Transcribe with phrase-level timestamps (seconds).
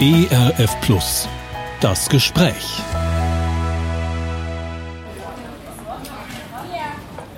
[0.00, 1.28] ERF Plus.
[1.80, 2.80] Das Gespräch.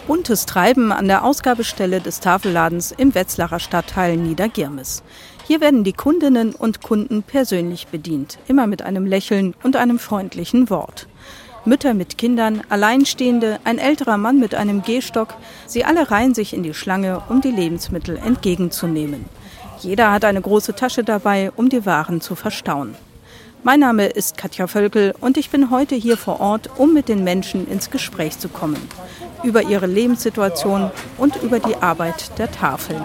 [0.07, 5.03] Buntes Treiben an der Ausgabestelle des Tafelladens im Wetzlarer Stadtteil Niedergirmes.
[5.47, 10.71] Hier werden die Kundinnen und Kunden persönlich bedient, immer mit einem Lächeln und einem freundlichen
[10.71, 11.09] Wort.
[11.67, 15.35] Mütter mit Kindern, Alleinstehende, ein älterer Mann mit einem Gehstock,
[15.67, 19.25] sie alle reihen sich in die Schlange, um die Lebensmittel entgegenzunehmen.
[19.85, 22.95] Jeder hat eine große Tasche dabei, um die Waren zu verstauen.
[23.65, 27.23] Mein Name ist Katja Völkel und ich bin heute hier vor Ort, um mit den
[27.23, 28.89] Menschen ins Gespräch zu kommen.
[29.43, 33.05] Über ihre Lebenssituation und über die Arbeit der Tafeln.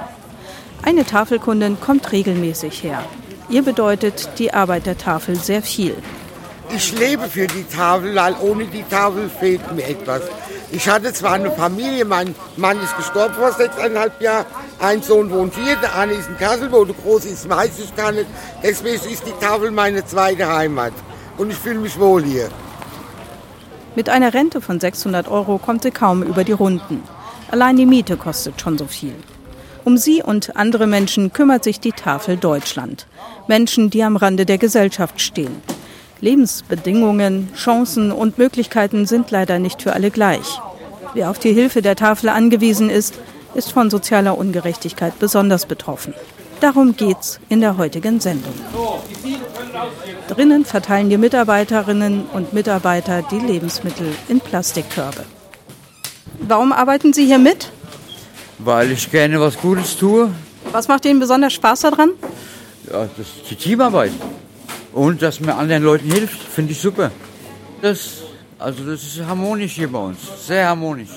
[0.81, 3.03] Eine Tafelkundin kommt regelmäßig her.
[3.49, 5.95] Ihr bedeutet die Arbeit der Tafel sehr viel.
[6.73, 10.21] Ich lebe für die Tafel, weil ohne die Tafel fehlt mir etwas.
[10.71, 14.45] Ich hatte zwar eine Familie, mein Mann ist gestorben vor sechseinhalb Jahren,
[14.79, 17.95] ein Sohn wohnt hier, der eine ist in Kassel, wo der Große ist, weiß ich
[17.95, 18.27] gar nicht.
[18.61, 20.93] Deswegen ist die Tafel meine zweite Heimat
[21.39, 22.49] und ich fühle mich wohl hier.
[23.95, 27.03] Mit einer Rente von 600 Euro kommt sie kaum über die Runden.
[27.49, 29.15] Allein die Miete kostet schon so viel.
[29.85, 33.07] Um sie und andere Menschen kümmert sich die Tafel Deutschland.
[33.47, 35.61] Menschen, die am Rande der Gesellschaft stehen.
[36.21, 40.59] Lebensbedingungen, Chancen und Möglichkeiten sind leider nicht für alle gleich.
[41.13, 43.15] Wer auf die Hilfe der Tafel angewiesen ist,
[43.53, 46.13] ist von sozialer Ungerechtigkeit besonders betroffen.
[46.59, 48.53] Darum geht's in der heutigen Sendung.
[50.27, 55.23] Drinnen verteilen die Mitarbeiterinnen und Mitarbeiter die Lebensmittel in Plastikkörbe.
[56.41, 57.71] Warum arbeiten Sie hier mit?
[58.59, 60.31] Weil ich gerne was Gutes tue.
[60.71, 62.11] Was macht Ihnen besonders Spaß daran?
[62.91, 64.11] Ja, das ist die Teamarbeit.
[64.93, 67.11] Und dass man anderen Leuten hilft, finde ich super.
[67.81, 68.23] Das,
[68.57, 71.09] also das ist harmonisch hier bei uns, sehr harmonisch.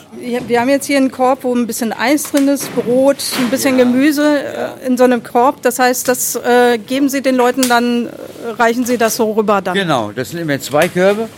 [0.47, 3.78] Wir haben jetzt hier einen Korb, wo ein bisschen Eis drin ist, Brot, ein bisschen
[3.78, 3.84] ja.
[3.84, 5.62] Gemüse äh, in so einem Korb.
[5.62, 8.11] Das heißt, das äh, geben Sie den Leuten dann, äh,
[8.59, 9.75] reichen Sie das so rüber dann?
[9.75, 11.28] Genau, das sind immer zwei Körbe.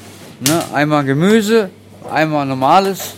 [0.41, 0.63] Ne?
[0.75, 1.71] Einmal Gemüse,
[2.11, 3.15] einmal normales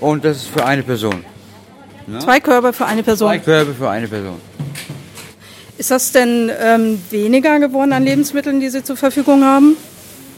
[0.00, 1.24] und das ist für eine Person.
[2.06, 2.18] Ne?
[2.18, 3.28] Zwei Körbe für eine Person?
[3.28, 4.40] Zwei Körbe für eine Person.
[5.78, 9.76] Ist das denn ähm, weniger geworden an Lebensmitteln, die Sie zur Verfügung haben?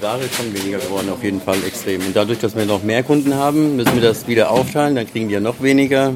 [0.00, 2.00] Ware ist schon weniger geworden, auf jeden Fall extrem.
[2.00, 5.28] Und dadurch, dass wir noch mehr Kunden haben, müssen wir das wieder aufteilen, dann kriegen
[5.28, 6.14] die ja noch weniger.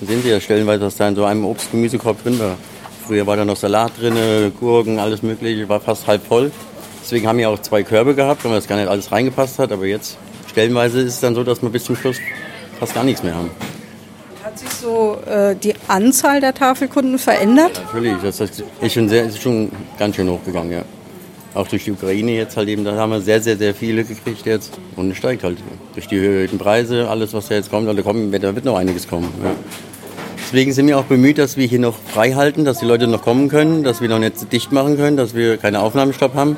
[0.00, 2.56] Da sehen Sie ja stellenweise, dass da in so einem Obst-Gemüsekorb drin war.
[3.06, 6.50] Früher war da noch Salat drin, Gurken, alles mögliche, war fast halb voll.
[7.02, 9.72] Deswegen haben wir auch zwei Körbe gehabt, weil das gar nicht alles reingepasst hat.
[9.72, 10.16] Aber jetzt
[10.50, 12.16] stellenweise ist es dann so, dass wir bis zum Schluss
[12.78, 13.50] fast gar nichts mehr haben.
[14.54, 17.82] Hat sich so äh, die Anzahl der Tafelkunden verändert?
[17.86, 20.82] Natürlich, das ist schon, sehr, ist schon ganz schön hochgegangen, ja.
[21.54, 24.46] Auch durch die Ukraine jetzt halt eben, da haben wir sehr, sehr, sehr viele gekriegt
[24.46, 24.78] jetzt.
[24.94, 25.58] Und es steigt halt
[25.94, 29.08] durch die erhöhten Preise, alles was da jetzt kommt, da, kommen, da wird noch einiges
[29.08, 29.28] kommen.
[29.42, 29.56] Ja.
[30.38, 33.22] Deswegen sind wir auch bemüht, dass wir hier noch frei halten, dass die Leute noch
[33.22, 36.56] kommen können, dass wir noch nicht dicht machen können, dass wir keine Aufnahmestopp haben,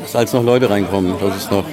[0.00, 1.14] dass als noch Leute reinkommen.
[1.20, 1.64] Das ist noch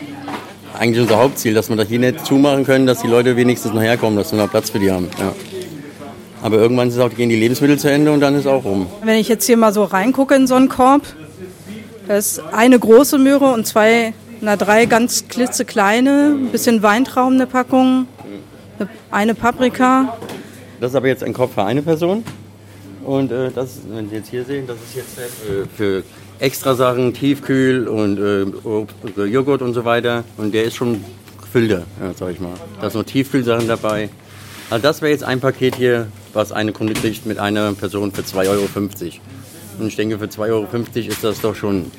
[0.80, 3.81] eigentlich unser Hauptziel, dass wir das hier nicht zumachen können, dass die Leute wenigstens noch
[3.81, 5.09] herkommen, dass wir noch Platz für die haben.
[5.19, 5.34] Ja.
[6.42, 8.88] Aber irgendwann ist auch, gehen die Lebensmittel zu Ende und dann ist auch rum.
[9.04, 11.02] Wenn ich jetzt hier mal so reingucke in so einen Korb,
[12.08, 17.46] da ist eine große Möhre und zwei, na drei ganz klitzekleine, ein bisschen Weintrauben eine
[17.46, 18.08] Packung,
[19.12, 20.18] eine Paprika.
[20.80, 22.24] Das ist aber jetzt ein Korb für eine Person.
[23.04, 26.04] Und äh, das, wenn Sie jetzt hier sehen, das ist jetzt äh, für
[26.40, 30.24] extra Sachen, Tiefkühl und äh, Joghurt und so weiter.
[30.38, 31.04] Und der ist schon
[31.42, 32.54] gefüllter, ja, sag ich mal.
[32.80, 34.10] Da sind noch Tiefkühlsachen dabei.
[34.70, 38.22] Also das wäre jetzt ein Paket hier, was eine Kunde kriegt mit einer Person für
[38.22, 38.68] 2,50 Euro.
[39.80, 40.68] Und ich denke, für 2,50 Euro
[41.10, 41.92] ist das doch schon.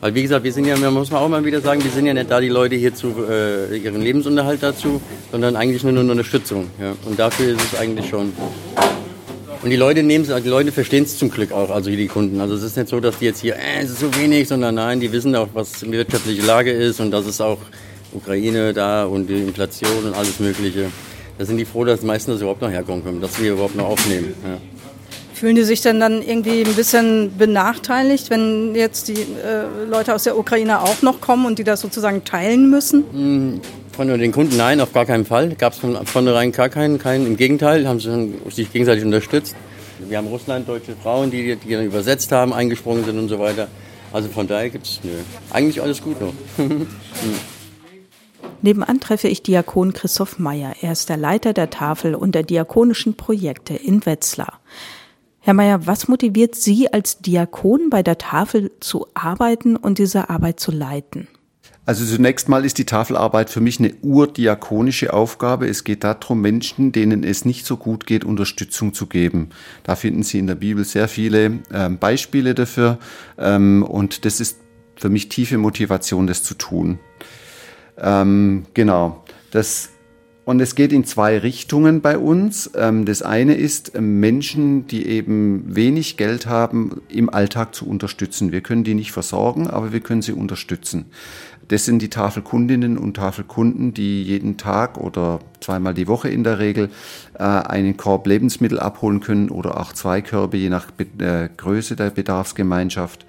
[0.00, 2.14] Weil wie gesagt, wir sind ja, muss man auch mal wieder sagen, wir sind ja
[2.14, 5.00] nicht da die Leute hier zu äh, ihren Lebensunterhalt dazu,
[5.32, 6.70] sondern eigentlich nur eine Unterstützung.
[6.80, 6.94] Ja.
[7.06, 8.32] Und dafür ist es eigentlich schon.
[9.62, 12.40] Und die Leute nehmen die Leute verstehen es zum Glück auch, also hier die Kunden.
[12.40, 14.74] Also es ist nicht so, dass die jetzt hier, äh, es ist so wenig, sondern
[14.74, 17.58] nein, die wissen auch, was die wirtschaftliche Lage ist und dass es auch
[18.12, 20.90] Ukraine da und die Inflation und alles Mögliche
[21.38, 23.76] da sind die froh, dass die meisten das überhaupt noch herkommen können, dass wir überhaupt
[23.76, 24.34] noch aufnehmen.
[24.42, 24.58] Ja.
[25.34, 30.24] Fühlen die sich denn dann irgendwie ein bisschen benachteiligt, wenn jetzt die äh, Leute aus
[30.24, 33.04] der Ukraine auch noch kommen und die das sozusagen teilen müssen?
[33.12, 33.60] Hm,
[33.92, 35.50] von den Kunden nein, auf gar keinen Fall.
[35.56, 37.26] Gab es von vornherein gar keinen, keinen.
[37.26, 39.54] Im Gegenteil, haben sie sich gegenseitig unterstützt.
[40.08, 43.68] Wir haben Russland, deutsche Frauen, die, die übersetzt haben, eingesprungen sind und so weiter.
[44.12, 45.00] Also von daher gibt es
[45.50, 46.32] eigentlich alles gut noch.
[48.66, 50.74] Nebenan treffe ich Diakon Christoph Meyer.
[50.80, 54.60] Er ist der Leiter der Tafel und der diakonischen Projekte in Wetzlar.
[55.38, 60.58] Herr Meyer, was motiviert Sie als Diakon bei der Tafel zu arbeiten und diese Arbeit
[60.58, 61.28] zu leiten?
[61.84, 65.68] Also zunächst mal ist die Tafelarbeit für mich eine urdiakonische Aufgabe.
[65.68, 69.50] Es geht darum, Menschen, denen es nicht so gut geht, Unterstützung zu geben.
[69.84, 72.98] Da finden Sie in der Bibel sehr viele ähm, Beispiele dafür.
[73.38, 74.58] Ähm, und das ist
[74.96, 76.98] für mich tiefe Motivation, das zu tun.
[77.98, 79.24] Ähm, genau.
[79.50, 79.90] Das
[80.46, 82.70] und es geht in zwei Richtungen bei uns.
[82.76, 88.52] Ähm, das eine ist, ähm, Menschen, die eben wenig Geld haben, im Alltag zu unterstützen.
[88.52, 91.06] Wir können die nicht versorgen, aber wir können sie unterstützen.
[91.66, 96.60] Das sind die Tafelkundinnen und Tafelkunden, die jeden Tag oder zweimal die Woche in der
[96.60, 96.90] Regel
[97.34, 100.86] äh, einen Korb Lebensmittel abholen können oder auch zwei Körbe, je nach
[101.18, 103.26] äh, Größe der Bedarfsgemeinschaft.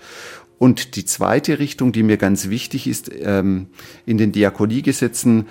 [0.60, 3.68] Und die zweite Richtung, die mir ganz wichtig ist, ähm,
[4.06, 5.46] in den Diakoniegesetzen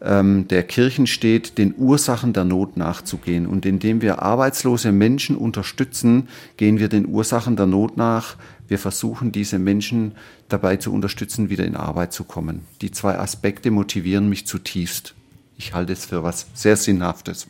[0.00, 3.46] ähm, der Kirchen steht, den Ursachen der Not nachzugehen.
[3.46, 8.36] Und indem wir arbeitslose Menschen unterstützen, gehen wir den Ursachen der Not nach.
[8.68, 10.12] Wir versuchen, diese Menschen
[10.48, 12.62] dabei zu unterstützen, wieder in Arbeit zu kommen.
[12.80, 15.14] Die zwei Aspekte motivieren mich zutiefst.
[15.56, 17.48] Ich halte es für was sehr Sinnhaftes.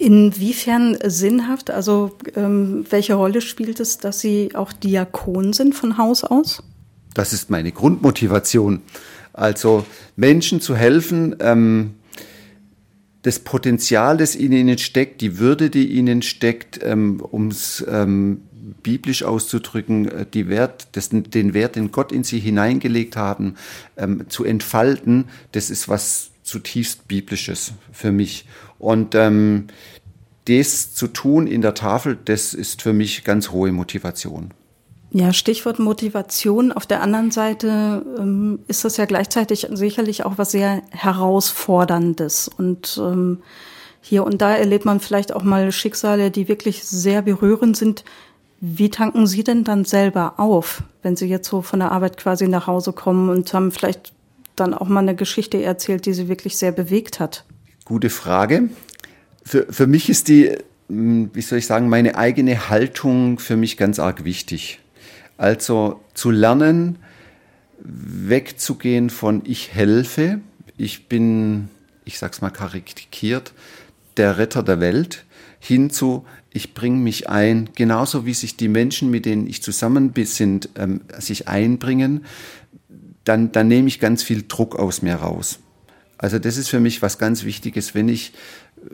[0.00, 1.70] Inwiefern sinnhaft?
[1.70, 6.62] Also ähm, welche Rolle spielt es, dass Sie auch Diakon sind von Haus aus?
[7.12, 8.80] Das ist meine Grundmotivation.
[9.34, 9.84] Also
[10.16, 11.96] Menschen zu helfen, ähm,
[13.20, 18.40] das Potenzial, das in ihnen steckt, die Würde, die ihnen steckt, ähm, um es ähm,
[18.82, 23.56] biblisch auszudrücken, äh, die Wert, das, den Wert, den Gott in sie hineingelegt haben,
[23.98, 28.44] ähm, zu entfalten, das ist was zutiefst biblisches für mich.
[28.78, 29.68] Und ähm,
[30.46, 34.52] das zu tun in der Tafel, das ist für mich ganz hohe Motivation.
[35.12, 36.72] Ja, Stichwort Motivation.
[36.72, 42.48] Auf der anderen Seite ähm, ist das ja gleichzeitig sicherlich auch was sehr herausforderndes.
[42.48, 43.38] Und ähm,
[44.00, 48.04] hier und da erlebt man vielleicht auch mal Schicksale, die wirklich sehr berührend sind.
[48.60, 52.46] Wie tanken Sie denn dann selber auf, wenn Sie jetzt so von der Arbeit quasi
[52.46, 54.12] nach Hause kommen und haben vielleicht
[54.60, 57.44] dann auch mal eine Geschichte erzählt, die Sie wirklich sehr bewegt hat?
[57.84, 58.68] Gute Frage.
[59.44, 60.56] Für, für mich ist die,
[60.88, 64.80] hm, wie soll ich sagen, meine eigene Haltung für mich ganz arg wichtig.
[65.36, 66.98] Also zu lernen,
[67.82, 70.40] wegzugehen von ich helfe,
[70.76, 71.68] ich bin,
[72.04, 73.52] ich sag's mal karikiert,
[74.16, 75.24] der Retter der Welt,
[75.58, 80.10] hin zu ich bringe mich ein, genauso wie sich die Menschen, mit denen ich zusammen
[80.10, 82.24] bin, ähm, sich einbringen,
[83.24, 85.60] dann, dann nehme ich ganz viel Druck aus mir raus.
[86.18, 88.32] Also das ist für mich was ganz Wichtiges, wenn ich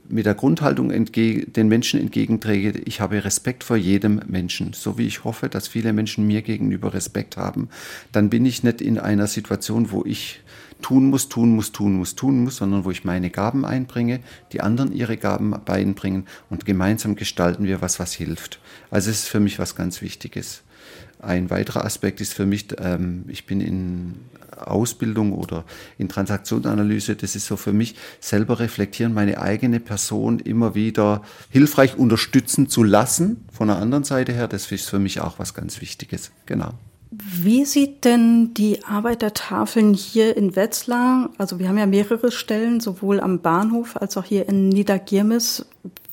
[0.09, 5.25] mit der Grundhaltung den Menschen entgegenträge, ich habe Respekt vor jedem Menschen, so wie ich
[5.25, 7.69] hoffe, dass viele Menschen mir gegenüber Respekt haben,
[8.13, 10.41] dann bin ich nicht in einer Situation, wo ich
[10.83, 14.21] tun muss, tun muss, tun muss, tun muss, sondern wo ich meine Gaben einbringe,
[14.53, 18.61] die anderen ihre Gaben einbringen und gemeinsam gestalten wir was, was hilft.
[18.91, 20.63] Also es ist für mich was ganz Wichtiges.
[21.19, 24.15] Ein weiterer Aspekt ist für mich, ähm, ich bin in
[24.57, 25.65] Ausbildung oder
[25.99, 31.97] in Transaktionsanalyse, das ist so für mich selber reflektieren, meine eigene Person immer wieder hilfreich
[31.97, 34.49] unterstützen zu lassen von der anderen Seite her.
[34.49, 36.31] Das ist für mich auch was ganz Wichtiges.
[36.47, 36.73] Genau.
[37.11, 42.33] Wie sieht denn die Arbeit der Tafeln hier in Wetzlar, also wir haben ja mehrere
[42.33, 45.67] Stellen, sowohl am Bahnhof als auch hier in Niedergirmes,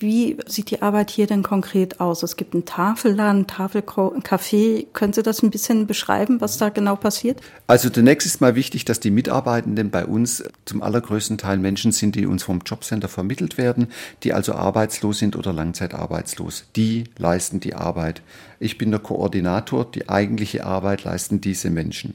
[0.03, 2.21] wie sieht die Arbeit hier denn konkret aus?
[2.21, 4.85] Es gibt einen Tafelladen, Tafelcafé.
[4.93, 7.41] Können Sie das ein bisschen beschreiben, was da genau passiert?
[7.65, 12.15] Also zunächst ist mal wichtig, dass die Mitarbeitenden bei uns zum allergrößten Teil Menschen sind,
[12.15, 13.87] die uns vom Jobcenter vermittelt werden,
[14.21, 16.65] die also arbeitslos sind oder langzeitarbeitslos.
[16.75, 18.21] Die leisten die Arbeit.
[18.59, 22.13] Ich bin der Koordinator, die eigentliche Arbeit leisten diese Menschen.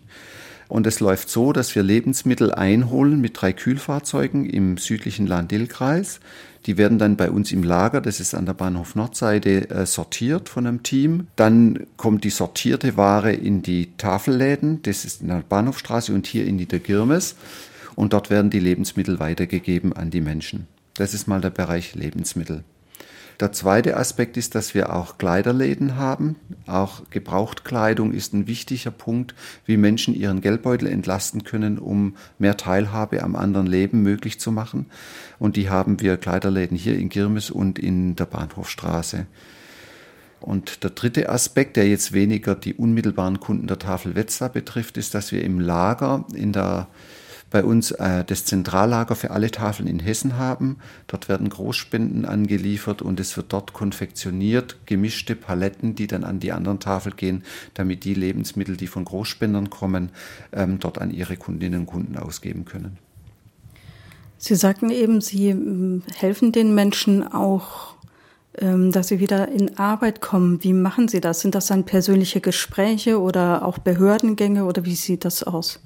[0.68, 6.20] Und es läuft so, dass wir Lebensmittel einholen mit drei Kühlfahrzeugen im südlichen Lahn-Dill-Kreis.
[6.68, 10.50] Die werden dann bei uns im Lager, das ist an der Bahnhof Nordseite, äh, sortiert
[10.50, 11.28] von einem Team.
[11.34, 16.44] Dann kommt die sortierte Ware in die Tafelläden, das ist in der Bahnhofstraße und hier
[16.44, 17.36] in Niedergirmes.
[17.96, 20.66] Und dort werden die Lebensmittel weitergegeben an die Menschen.
[20.92, 22.64] Das ist mal der Bereich Lebensmittel.
[23.40, 26.34] Der zweite Aspekt ist, dass wir auch Kleiderläden haben.
[26.66, 29.32] Auch Gebrauchtkleidung ist ein wichtiger Punkt,
[29.64, 34.86] wie Menschen ihren Geldbeutel entlasten können, um mehr Teilhabe am anderen Leben möglich zu machen.
[35.38, 39.26] Und die haben wir Kleiderläden hier in Girmes und in der Bahnhofstraße.
[40.40, 45.14] Und der dritte Aspekt, der jetzt weniger die unmittelbaren Kunden der Tafel Wetzlar betrifft, ist,
[45.14, 46.88] dass wir im Lager in der
[47.50, 50.78] bei uns äh, das Zentrallager für alle Tafeln in Hessen haben.
[51.06, 56.52] Dort werden Großspenden angeliefert und es wird dort konfektioniert, gemischte Paletten, die dann an die
[56.52, 60.10] anderen Tafel gehen, damit die Lebensmittel, die von Großspendern kommen,
[60.52, 62.98] ähm, dort an ihre Kundinnen und Kunden ausgeben können.
[64.36, 67.94] Sie sagten eben, Sie ähm, helfen den Menschen auch,
[68.58, 70.62] ähm, dass sie wieder in Arbeit kommen.
[70.62, 71.40] Wie machen Sie das?
[71.40, 75.80] Sind das dann persönliche Gespräche oder auch Behördengänge oder wie sieht das aus?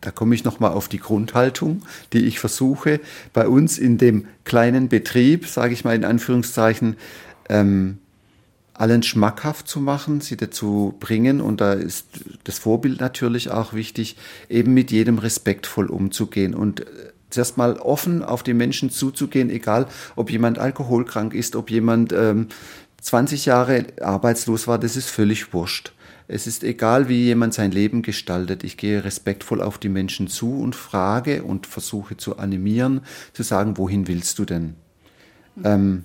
[0.00, 3.00] Da komme ich nochmal auf die Grundhaltung, die ich versuche,
[3.32, 6.96] bei uns in dem kleinen Betrieb, sage ich mal in Anführungszeichen,
[7.48, 7.98] ähm,
[8.74, 12.06] allen schmackhaft zu machen, sie dazu bringen, und da ist
[12.44, 14.16] das Vorbild natürlich auch wichtig,
[14.48, 16.84] eben mit jedem respektvoll umzugehen und äh,
[17.30, 22.48] zuerst mal offen auf die Menschen zuzugehen, egal ob jemand alkoholkrank ist, ob jemand ähm,
[23.00, 25.92] 20 Jahre arbeitslos war, das ist völlig wurscht.
[26.28, 28.64] Es ist egal, wie jemand sein Leben gestaltet.
[28.64, 33.02] Ich gehe respektvoll auf die Menschen zu und frage und versuche zu animieren,
[33.32, 34.74] zu sagen, wohin willst du denn?
[35.64, 36.04] Ähm,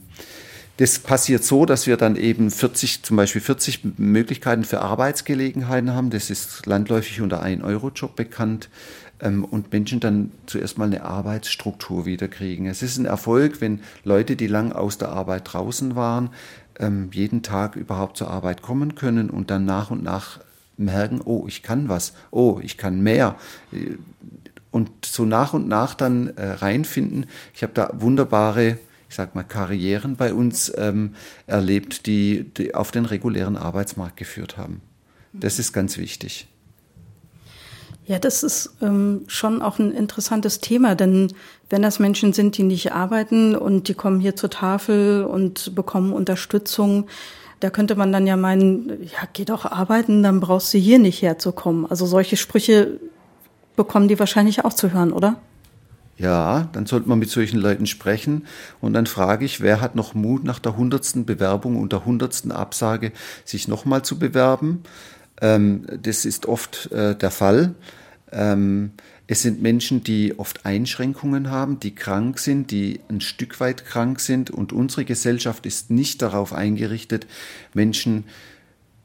[0.77, 6.09] das passiert so, dass wir dann eben 40, zum Beispiel 40 Möglichkeiten für Arbeitsgelegenheiten haben.
[6.09, 8.69] Das ist landläufig unter 1-Euro-Job bekannt.
[9.21, 12.65] Ähm, und Menschen dann zuerst mal eine Arbeitsstruktur wiederkriegen.
[12.65, 16.29] Es ist ein Erfolg, wenn Leute, die lang aus der Arbeit draußen waren,
[16.79, 20.39] ähm, jeden Tag überhaupt zur Arbeit kommen können und dann nach und nach
[20.77, 23.35] merken, oh, ich kann was, oh, ich kann mehr.
[24.71, 27.27] Und so nach und nach dann äh, reinfinden.
[27.53, 28.77] Ich habe da wunderbare
[29.11, 34.55] ich sag mal, Karrieren bei uns ähm, erlebt, die, die auf den regulären Arbeitsmarkt geführt
[34.55, 34.79] haben.
[35.33, 36.47] Das ist ganz wichtig.
[38.05, 41.33] Ja, das ist ähm, schon auch ein interessantes Thema, denn
[41.69, 46.11] wenn das Menschen sind, die nicht arbeiten und die kommen hier zur Tafel und bekommen
[46.11, 47.07] Unterstützung,
[47.59, 51.21] da könnte man dann ja meinen, ja, geh doch arbeiten, dann brauchst du hier nicht
[51.21, 51.85] herzukommen.
[51.85, 52.99] Also solche Sprüche
[53.75, 55.39] bekommen die wahrscheinlich auch zu hören, oder?
[56.17, 58.45] Ja, dann sollte man mit solchen Leuten sprechen.
[58.79, 62.51] Und dann frage ich, wer hat noch Mut, nach der hundertsten Bewerbung und der hundertsten
[62.51, 63.11] Absage
[63.45, 64.83] sich nochmal zu bewerben?
[65.41, 67.75] Ähm, das ist oft äh, der Fall.
[68.31, 68.91] Ähm,
[69.27, 74.19] es sind Menschen, die oft Einschränkungen haben, die krank sind, die ein Stück weit krank
[74.19, 74.51] sind.
[74.51, 77.27] Und unsere Gesellschaft ist nicht darauf eingerichtet,
[77.73, 78.25] Menschen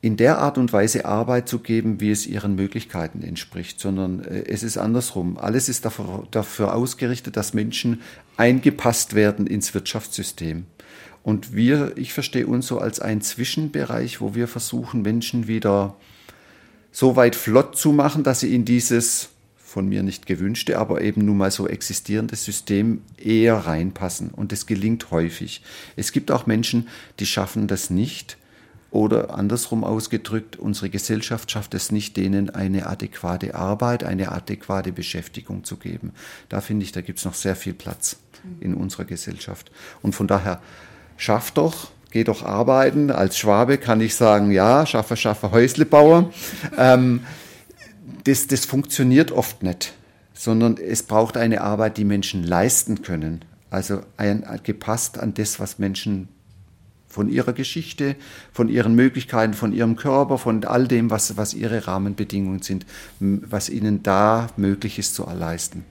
[0.00, 4.44] in der Art und Weise Arbeit zu geben, wie es ihren Möglichkeiten entspricht, sondern äh,
[4.46, 5.38] es ist andersrum.
[5.38, 8.00] Alles ist dafür, dafür ausgerichtet, dass Menschen
[8.36, 10.66] eingepasst werden ins Wirtschaftssystem.
[11.22, 15.96] Und wir, ich verstehe uns so als einen Zwischenbereich, wo wir versuchen, Menschen wieder
[16.96, 21.26] so weit flott zu machen, dass sie in dieses von mir nicht gewünschte, aber eben
[21.26, 24.30] nun mal so existierende System eher reinpassen.
[24.30, 25.60] Und das gelingt häufig.
[25.96, 26.88] Es gibt auch Menschen,
[27.18, 28.38] die schaffen das nicht
[28.90, 35.64] oder andersrum ausgedrückt, unsere Gesellschaft schafft es nicht, denen eine adäquate Arbeit, eine adäquate Beschäftigung
[35.64, 36.12] zu geben.
[36.48, 38.16] Da finde ich, da gibt es noch sehr viel Platz
[38.60, 39.70] in unserer Gesellschaft.
[40.00, 40.62] Und von daher,
[41.18, 43.10] schafft doch, geh doch arbeiten.
[43.10, 46.30] Als Schwabe kann ich sagen, ja, schaffe, schaffe, Häuslebauer.
[46.78, 47.20] ähm,
[48.24, 49.92] das, das funktioniert oft nicht,
[50.32, 53.44] sondern es braucht eine Arbeit, die Menschen leisten können.
[53.68, 56.28] Also ein, gepasst an das, was Menschen
[57.06, 58.16] von ihrer Geschichte,
[58.50, 62.86] von ihren Möglichkeiten, von ihrem Körper, von all dem, was, was ihre Rahmenbedingungen sind,
[63.20, 65.84] was ihnen da möglich ist zu leisten.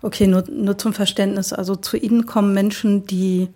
[0.00, 1.52] Okay, nur, nur zum Verständnis.
[1.52, 3.48] Also zu Ihnen kommen Menschen, die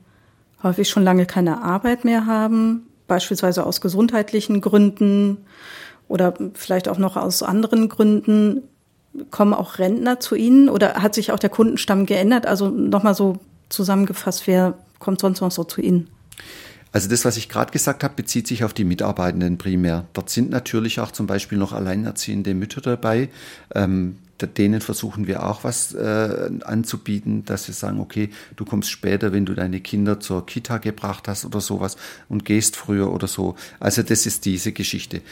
[0.64, 5.38] häufig schon lange keine Arbeit mehr haben, beispielsweise aus gesundheitlichen Gründen
[6.08, 8.62] oder vielleicht auch noch aus anderen Gründen.
[9.30, 12.46] Kommen auch Rentner zu Ihnen oder hat sich auch der Kundenstamm geändert?
[12.46, 16.08] Also nochmal so zusammengefasst, wer kommt sonst noch so zu Ihnen?
[16.90, 20.04] Also das, was ich gerade gesagt habe, bezieht sich auf die Mitarbeitenden primär.
[20.12, 23.30] Dort sind natürlich auch zum Beispiel noch alleinerziehende Mütter dabei.
[23.74, 29.32] Ähm, denen versuchen wir auch was äh, anzubieten, dass wir sagen, okay, du kommst später,
[29.32, 31.96] wenn du deine Kinder zur Kita gebracht hast oder sowas
[32.28, 33.54] und gehst früher oder so.
[33.80, 35.22] Also das ist diese Geschichte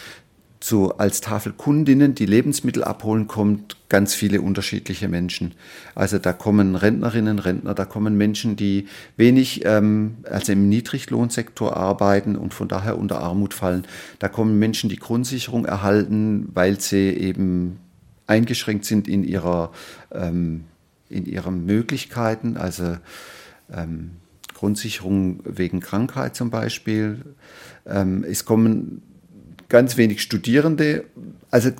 [0.62, 5.54] zu, als Tafelkundinnen, die Lebensmittel abholen, kommt ganz viele unterschiedliche Menschen.
[5.94, 12.36] Also da kommen Rentnerinnen, Rentner, da kommen Menschen, die wenig, ähm, also im Niedriglohnsektor arbeiten
[12.36, 13.86] und von daher unter Armut fallen.
[14.18, 17.78] Da kommen Menschen, die Grundsicherung erhalten, weil sie eben
[18.26, 19.72] eingeschränkt sind in ihrer,
[20.12, 20.64] ähm,
[21.08, 22.96] in ihren Möglichkeiten, also
[23.72, 24.12] ähm,
[24.54, 27.22] Grundsicherung wegen Krankheit zum Beispiel.
[27.86, 29.02] Ähm, es kommen
[29.68, 31.04] ganz wenig Studierende.
[31.50, 31.70] Also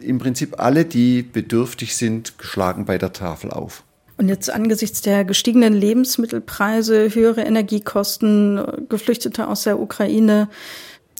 [0.00, 3.82] im Prinzip alle, die bedürftig sind, schlagen bei der Tafel auf.
[4.16, 10.50] Und jetzt angesichts der gestiegenen Lebensmittelpreise, höhere Energiekosten, Geflüchtete aus der Ukraine,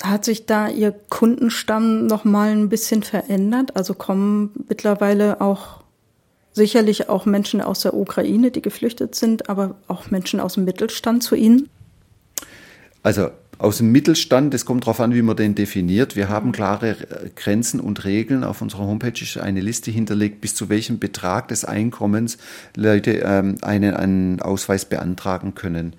[0.03, 3.77] hat sich da Ihr Kundenstamm noch mal ein bisschen verändert?
[3.77, 5.81] Also kommen mittlerweile auch
[6.53, 11.23] sicherlich auch Menschen aus der Ukraine, die geflüchtet sind, aber auch Menschen aus dem Mittelstand
[11.23, 11.69] zu Ihnen?
[13.03, 13.31] Also
[13.61, 16.17] aus dem Mittelstand, es kommt darauf an, wie man den definiert.
[16.17, 18.43] Wir haben klare äh, Grenzen und Regeln.
[18.43, 22.39] Auf unserer Homepage ist eine Liste hinterlegt, bis zu welchem Betrag des Einkommens
[22.75, 25.95] Leute ähm, einen, einen Ausweis beantragen können.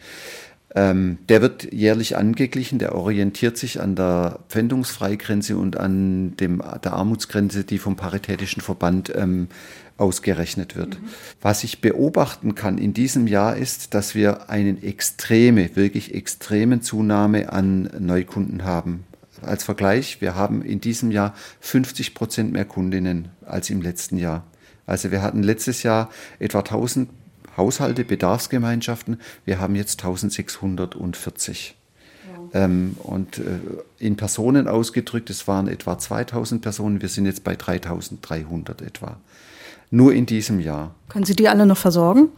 [0.74, 6.94] Ähm, der wird jährlich angeglichen, der orientiert sich an der Pfändungsfreigrenze und an dem, der
[6.94, 9.50] Armutsgrenze, die vom Paritätischen Verband ähm,
[9.98, 11.01] ausgerechnet wird.
[11.01, 11.08] Mhm.
[11.42, 17.51] Was ich beobachten kann in diesem Jahr ist, dass wir eine extreme, wirklich extremen Zunahme
[17.51, 19.04] an Neukunden haben.
[19.42, 24.46] Als Vergleich, wir haben in diesem Jahr 50 Prozent mehr Kundinnen als im letzten Jahr.
[24.86, 26.10] Also wir hatten letztes Jahr
[26.40, 27.10] etwa 1000
[27.58, 29.20] Haushalte, Bedarfsgemeinschaften.
[29.46, 31.75] Wir haben jetzt 1640.
[32.53, 32.65] Ja.
[32.65, 33.43] Ähm, und äh,
[34.00, 37.01] in Personen ausgedrückt, es waren etwa 2000 Personen.
[37.01, 39.17] Wir sind jetzt bei 3300 etwa.
[39.89, 40.96] Nur in diesem Jahr.
[41.10, 42.29] Können Sie die alle noch versorgen?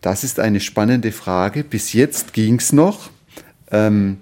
[0.00, 1.64] Das ist eine spannende Frage.
[1.64, 3.10] Bis jetzt ging es noch.
[3.70, 4.18] Ähm,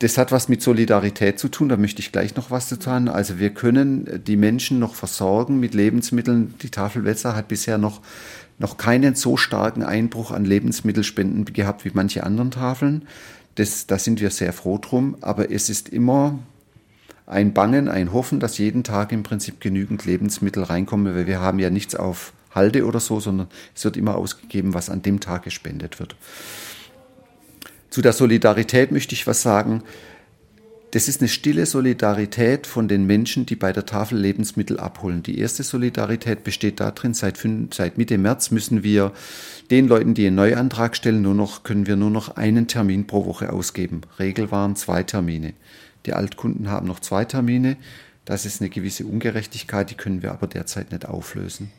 [0.00, 3.08] das hat was mit Solidarität zu tun, da möchte ich gleich noch was zu tun.
[3.08, 6.54] Also wir können die Menschen noch versorgen mit Lebensmitteln.
[6.62, 8.02] Die Tafel Wetzlar hat bisher noch,
[8.58, 13.06] noch keinen so starken Einbruch an Lebensmittelspenden gehabt wie manche anderen Tafeln.
[13.56, 16.38] Das, da sind wir sehr froh drum, aber es ist immer
[17.26, 21.58] ein Bangen, ein Hoffen, dass jeden Tag im Prinzip genügend Lebensmittel reinkommen, weil wir haben
[21.58, 25.42] ja nichts auf Halde oder so, sondern es wird immer ausgegeben, was an dem Tag
[25.42, 26.16] gespendet wird.
[27.90, 29.82] Zu der Solidarität möchte ich was sagen.
[30.94, 35.24] Das ist eine stille Solidarität von den Menschen, die bei der Tafel Lebensmittel abholen.
[35.24, 37.36] Die erste Solidarität besteht darin, seit,
[37.72, 39.12] seit Mitte März müssen wir
[39.72, 43.26] den Leuten, die einen Neuantrag stellen, nur noch, können wir nur noch einen Termin pro
[43.26, 44.02] Woche ausgeben.
[44.20, 45.54] Regel waren zwei Termine.
[46.06, 47.76] Die Altkunden haben noch zwei Termine.
[48.24, 51.72] Das ist eine gewisse Ungerechtigkeit, die können wir aber derzeit nicht auflösen.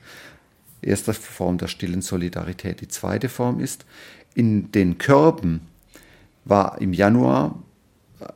[0.82, 2.82] Erste Form der stillen Solidarität.
[2.82, 3.86] Die zweite Form ist,
[4.34, 5.62] in den Körben
[6.44, 7.64] war im Januar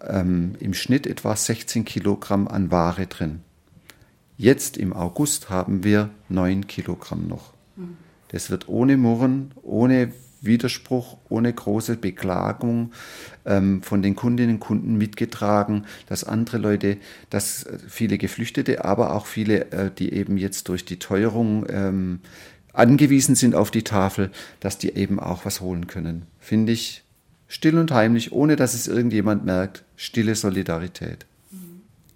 [0.08, 3.42] ähm, im Schnitt etwa 16 Kilogramm an Ware drin.
[4.38, 7.54] Jetzt im August haben wir 9 Kilogramm noch.
[8.30, 12.92] Das wird ohne Murren, ohne Widerspruch, ohne große Beklagung
[13.46, 16.98] ähm, von den Kundinnen und Kunden mitgetragen, dass andere Leute,
[17.30, 22.20] dass viele Geflüchtete, aber auch viele, äh, die eben jetzt durch die Teuerung ähm,
[22.74, 26.26] angewiesen sind auf die Tafel, dass die eben auch was holen können.
[26.40, 27.04] Finde ich
[27.50, 31.26] still und heimlich, ohne dass es irgendjemand merkt, stille Solidarität.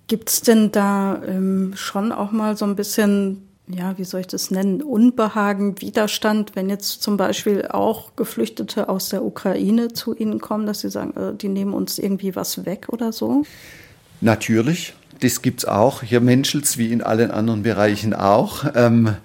[0.07, 4.27] Gibt es denn da ähm, schon auch mal so ein bisschen, ja, wie soll ich
[4.27, 10.39] das nennen, Unbehagen, Widerstand, wenn jetzt zum Beispiel auch Geflüchtete aus der Ukraine zu Ihnen
[10.39, 13.43] kommen, dass Sie sagen, äh, die nehmen uns irgendwie was weg oder so?
[14.21, 16.03] Natürlich, das gibt es auch.
[16.03, 18.65] Hier menschelt wie in allen anderen Bereichen auch.
[18.75, 19.15] Ähm,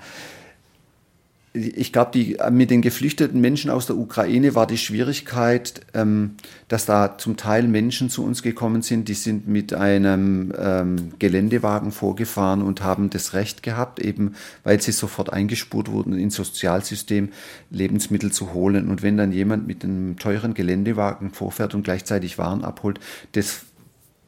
[1.59, 6.37] ich glaube, die, mit den geflüchteten Menschen aus der Ukraine war die Schwierigkeit, ähm,
[6.69, 11.93] dass da zum Teil Menschen zu uns gekommen sind, die sind mit einem ähm, Geländewagen
[11.93, 17.31] vorgefahren und haben das Recht gehabt, eben weil sie sofort eingespurt wurden ins Sozialsystem,
[17.71, 18.89] Lebensmittel zu holen.
[18.89, 23.01] Und wenn dann jemand mit einem teuren Geländewagen vorfährt und gleichzeitig Waren abholt,
[23.33, 23.63] das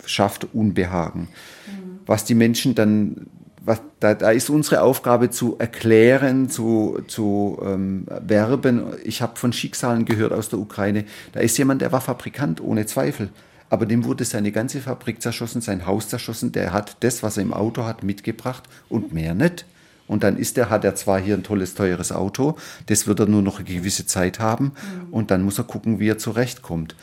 [0.04, 1.22] schafft Unbehagen.
[1.66, 2.00] Mhm.
[2.06, 3.26] Was die Menschen dann
[3.70, 8.82] was, da, da ist unsere Aufgabe zu erklären, zu, zu ähm, werben.
[9.04, 11.04] Ich habe von Schicksalen gehört aus der Ukraine.
[11.32, 13.30] Da ist jemand, der war Fabrikant, ohne Zweifel.
[13.68, 16.50] Aber dem wurde seine ganze Fabrik zerschossen, sein Haus zerschossen.
[16.50, 19.64] Der hat das, was er im Auto hat, mitgebracht und mehr nicht.
[20.08, 22.56] Und dann ist er, hat er zwar hier ein tolles, teures Auto,
[22.86, 24.64] das wird er nur noch eine gewisse Zeit haben.
[24.64, 25.12] Mhm.
[25.12, 26.96] Und dann muss er gucken, wie er zurechtkommt.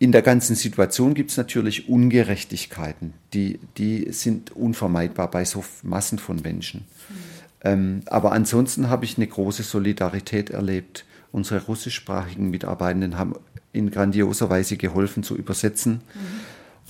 [0.00, 6.18] In der ganzen Situation gibt es natürlich Ungerechtigkeiten, die, die sind unvermeidbar bei so Massen
[6.18, 6.80] von Menschen.
[6.80, 7.14] Mhm.
[7.64, 11.04] Ähm, aber ansonsten habe ich eine große Solidarität erlebt.
[11.32, 13.34] Unsere russischsprachigen Mitarbeitenden haben
[13.72, 15.94] in grandioser Weise geholfen zu übersetzen.
[15.94, 16.20] Mhm.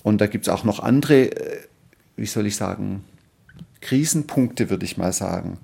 [0.03, 1.61] Und da gibt es auch noch andere, äh,
[2.17, 3.05] wie soll ich sagen,
[3.81, 5.59] Krisenpunkte, würde ich mal sagen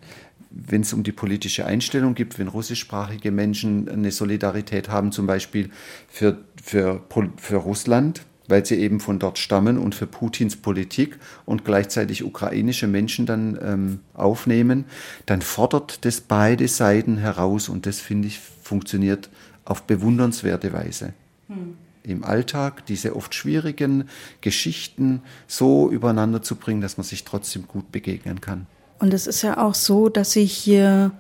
[0.55, 5.71] wenn es um die politische Einstellung geht, wenn russischsprachige Menschen eine Solidarität haben, zum Beispiel
[6.09, 7.03] für, für,
[7.37, 12.87] für Russland, weil sie eben von dort stammen und für Putins Politik und gleichzeitig ukrainische
[12.87, 14.85] Menschen dann ähm, aufnehmen,
[15.27, 19.31] dann fordert das beide Seiten heraus und das finde ich funktioniert
[19.65, 21.15] auf bewundernswerte Weise.
[21.49, 21.77] Hm.
[22.03, 24.05] Im Alltag diese oft schwierigen
[24.43, 28.67] Geschichten so übereinander zu bringen, dass man sich trotzdem gut begegnen kann.
[29.05, 31.11] Und es ist ja auch so, dass Sie hier,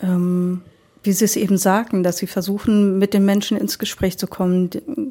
[0.00, 0.60] ähm,
[1.02, 4.68] wie Sie es eben sagten, dass Sie versuchen, mit den Menschen ins Gespräch zu kommen,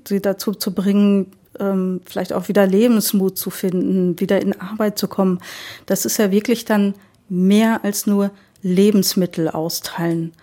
[0.08, 5.08] sie dazu zu bringen, ähm, vielleicht auch wieder Lebensmut zu finden, wieder in Arbeit zu
[5.08, 5.40] kommen.
[5.88, 6.94] Das ist ja wirklich dann
[7.28, 8.30] mehr als nur
[8.62, 10.34] Lebensmittel austeilen.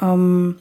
[0.00, 0.58] Ähm,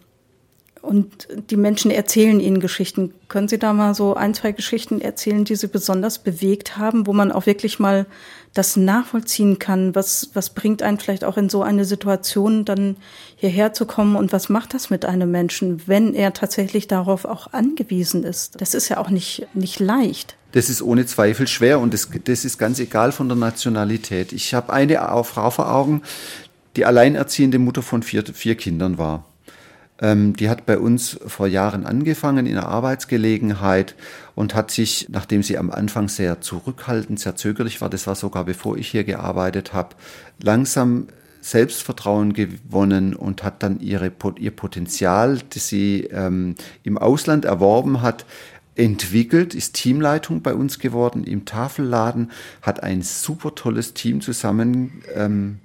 [0.82, 3.14] und die Menschen erzählen ihnen Geschichten.
[3.28, 7.14] Können Sie da mal so ein, zwei Geschichten erzählen, die Sie besonders bewegt haben, wo
[7.14, 8.08] man auch wirklich mal
[8.54, 9.96] das nachvollziehen kann?
[9.96, 12.98] Was, was bringt einen vielleicht auch in so eine Situation, dann
[13.36, 17.52] hierher zu kommen und was macht das mit einem Menschen, wenn er tatsächlich darauf auch
[17.54, 18.62] angewiesen ist?
[18.62, 20.36] Das ist ja auch nicht, nicht leicht.
[20.52, 24.32] Das ist ohne Zweifel schwer und das, das ist ganz egal von der Nationalität.
[24.34, 26.04] Ich habe eine Frau vor Augen,
[26.76, 29.26] die alleinerziehende Mutter von vier, vier Kindern war.
[30.02, 33.96] Ähm, die hat bei uns vor Jahren angefangen in der Arbeitsgelegenheit
[34.36, 38.46] und hat sich, nachdem sie am Anfang sehr zurückhaltend, sehr zögerlich war, das war sogar
[38.46, 39.96] bevor ich hier gearbeitet habe,
[40.42, 41.08] langsam
[41.42, 48.26] Selbstvertrauen gewonnen und hat dann ihre, ihr Potenzial, das sie ähm, im Ausland erworben hat,
[48.76, 55.60] entwickelt, ist Teamleitung bei uns geworden im Tafelladen, hat ein super tolles Team zusammen ähm,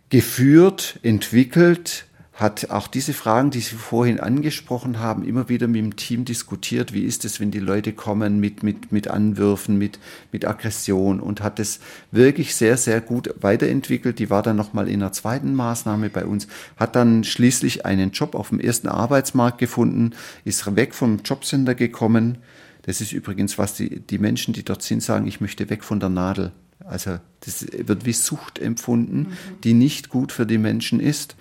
[1.02, 2.08] entwickelt,
[2.38, 6.94] hat auch diese Fragen, die Sie vorhin angesprochen haben, immer wieder mit dem Team diskutiert.
[6.94, 9.98] Wie ist es, wenn die Leute kommen mit, mit, mit Anwürfen, mit,
[10.31, 11.81] mit Aggression und hat es
[12.12, 14.20] wirklich sehr, sehr gut weiterentwickelt.
[14.20, 16.46] Die war dann nochmal in einer zweiten Maßnahme bei uns,
[16.77, 20.12] hat dann schließlich einen Job auf dem ersten Arbeitsmarkt gefunden,
[20.44, 22.38] ist weg vom Jobcenter gekommen.
[22.83, 25.98] Das ist übrigens, was die, die Menschen, die dort sind, sagen, ich möchte weg von
[25.98, 26.53] der Nadel.
[26.85, 29.61] Also das wird wie Sucht empfunden, mhm.
[29.64, 31.37] die nicht gut für die Menschen ist.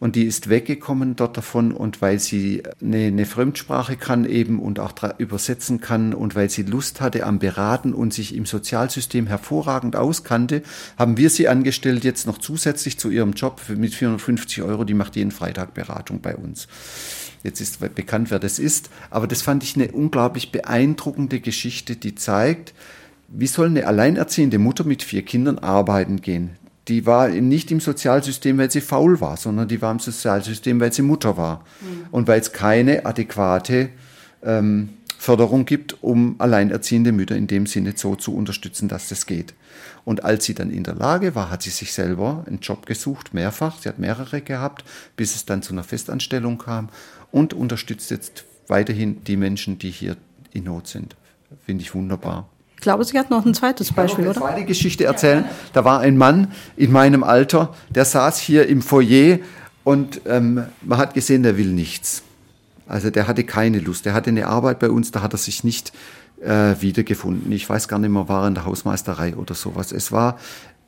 [0.00, 4.78] Und die ist weggekommen dort davon und weil sie eine, eine Fremdsprache kann eben und
[4.78, 9.96] auch übersetzen kann und weil sie Lust hatte am Beraten und sich im Sozialsystem hervorragend
[9.96, 10.62] auskannte,
[10.96, 14.84] haben wir sie angestellt jetzt noch zusätzlich zu ihrem Job mit 450 Euro.
[14.84, 16.68] Die macht jeden Freitag Beratung bei uns.
[17.42, 18.90] Jetzt ist bekannt, wer das ist.
[19.10, 22.74] Aber das fand ich eine unglaublich beeindruckende Geschichte, die zeigt,
[23.28, 26.56] wie soll eine alleinerziehende Mutter mit vier Kindern arbeiten gehen?
[26.88, 30.92] Die war nicht im Sozialsystem, weil sie faul war, sondern die war im Sozialsystem, weil
[30.92, 31.64] sie Mutter war.
[31.80, 32.06] Mhm.
[32.10, 33.90] Und weil es keine adäquate
[34.42, 39.52] ähm, Förderung gibt, um alleinerziehende Mütter in dem Sinne so zu unterstützen, dass das geht.
[40.04, 43.34] Und als sie dann in der Lage war, hat sie sich selber einen Job gesucht,
[43.34, 43.78] mehrfach.
[43.80, 44.84] Sie hat mehrere gehabt,
[45.16, 46.88] bis es dann zu einer Festanstellung kam
[47.32, 50.16] und unterstützt jetzt weiterhin die Menschen, die hier
[50.52, 51.16] in Not sind.
[51.66, 52.48] Finde ich wunderbar.
[52.78, 54.54] Ich glaube, sie hat noch ein zweites Beispiel, ich kann noch eine oder?
[54.54, 55.44] zweite Geschichte erzählen.
[55.72, 59.40] Da war ein Mann in meinem Alter, der saß hier im Foyer
[59.82, 62.22] und ähm, man hat gesehen, der will nichts.
[62.86, 64.06] Also der hatte keine Lust.
[64.06, 65.92] Der hatte eine Arbeit bei uns, da hat er sich nicht
[66.40, 67.50] äh, wiedergefunden.
[67.50, 69.90] Ich weiß gar nicht mehr, war in der Hausmeisterei oder sowas.
[69.90, 70.38] Es war,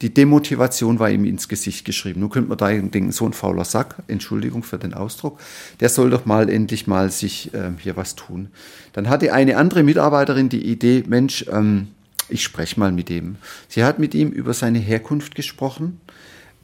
[0.02, 2.20] die Demotivation war ihm ins Gesicht geschrieben.
[2.20, 5.38] Nun könnte man da denken, so ein fauler Sack, Entschuldigung für den Ausdruck,
[5.80, 8.48] der soll doch mal endlich mal sich äh, hier was tun.
[8.92, 11.88] Dann hatte eine andere Mitarbeiterin die Idee, Mensch, ähm,
[12.30, 13.36] ich spreche mal mit ihm.
[13.68, 16.00] Sie hat mit ihm über seine Herkunft gesprochen,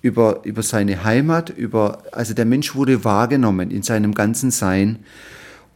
[0.01, 5.01] über, über seine Heimat, über, also der Mensch wurde wahrgenommen in seinem ganzen Sein.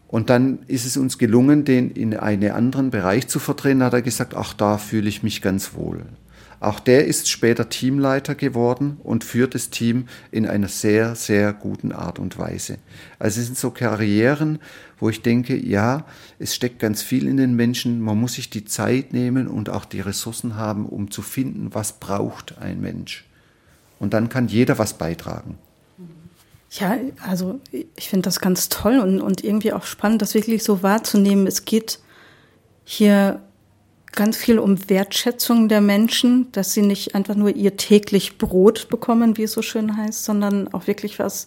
[0.09, 3.81] Und dann ist es uns gelungen, den in einen anderen Bereich zu vertreten.
[3.81, 6.05] Da hat er gesagt, ach, da fühle ich mich ganz wohl.
[6.61, 11.91] Auch der ist später Teamleiter geworden und führt das Team in einer sehr, sehr guten
[11.91, 12.77] Art und Weise.
[13.19, 14.59] Also es sind so Karrieren,
[14.99, 16.05] wo ich denke, ja,
[16.39, 18.03] es steckt ganz viel in den Menschen.
[18.03, 21.95] Man muss sich die Zeit nehmen und auch die Ressourcen haben, um zu finden, was
[21.95, 23.25] braucht ein Mensch.
[23.99, 25.59] Und dann kann jeder was beitragen.
[26.73, 26.97] Ja,
[27.27, 31.47] also ich finde das ganz toll und, und irgendwie auch spannend, das wirklich so wahrzunehmen.
[31.47, 32.01] Es geht
[32.85, 33.41] hier
[34.13, 39.37] ganz viel um Wertschätzung der Menschen, dass sie nicht einfach nur ihr täglich Brot bekommen,
[39.37, 41.47] wie es so schön heißt, sondern auch wirklich was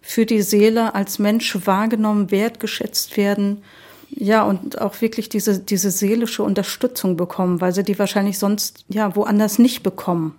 [0.00, 3.62] für die Seele als Mensch wahrgenommen, wertgeschätzt werden.
[4.10, 9.14] Ja, und auch wirklich diese, diese seelische Unterstützung bekommen, weil sie die wahrscheinlich sonst, ja,
[9.14, 10.34] woanders nicht bekommen.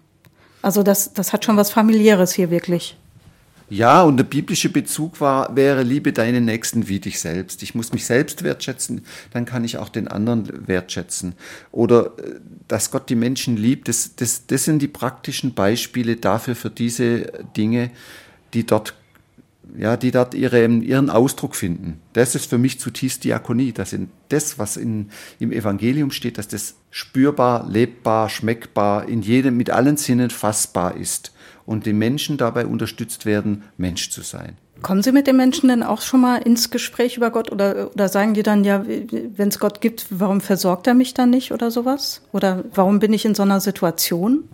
[0.61, 2.97] Also das, das hat schon was familiäres hier wirklich.
[3.69, 7.61] Ja, und der biblische Bezug war, wäre, liebe deinen Nächsten wie dich selbst.
[7.61, 11.33] Ich muss mich selbst wertschätzen, dann kann ich auch den anderen wertschätzen.
[11.71, 16.55] Oder, äh, dass Gott die Menschen liebt, das, das, das sind die praktischen Beispiele dafür,
[16.55, 17.91] für diese Dinge,
[18.53, 18.95] die dort,
[19.77, 21.99] ja, die dort ihre, ihren Ausdruck finden.
[22.13, 23.71] Das ist für mich zutiefst Diakonie.
[23.71, 29.57] Das sind das, was in, im Evangelium steht, dass das spürbar, lebbar, schmeckbar, in jedem,
[29.57, 31.33] mit allen Sinnen fassbar ist
[31.65, 34.57] und die Menschen dabei unterstützt werden, Mensch zu sein.
[34.81, 38.07] Kommen Sie mit den Menschen denn auch schon mal ins Gespräch über Gott oder, oder
[38.07, 41.69] sagen die dann, ja, wenn es Gott gibt, warum versorgt er mich dann nicht oder
[41.69, 42.21] sowas?
[42.31, 44.45] Oder warum bin ich in so einer Situation?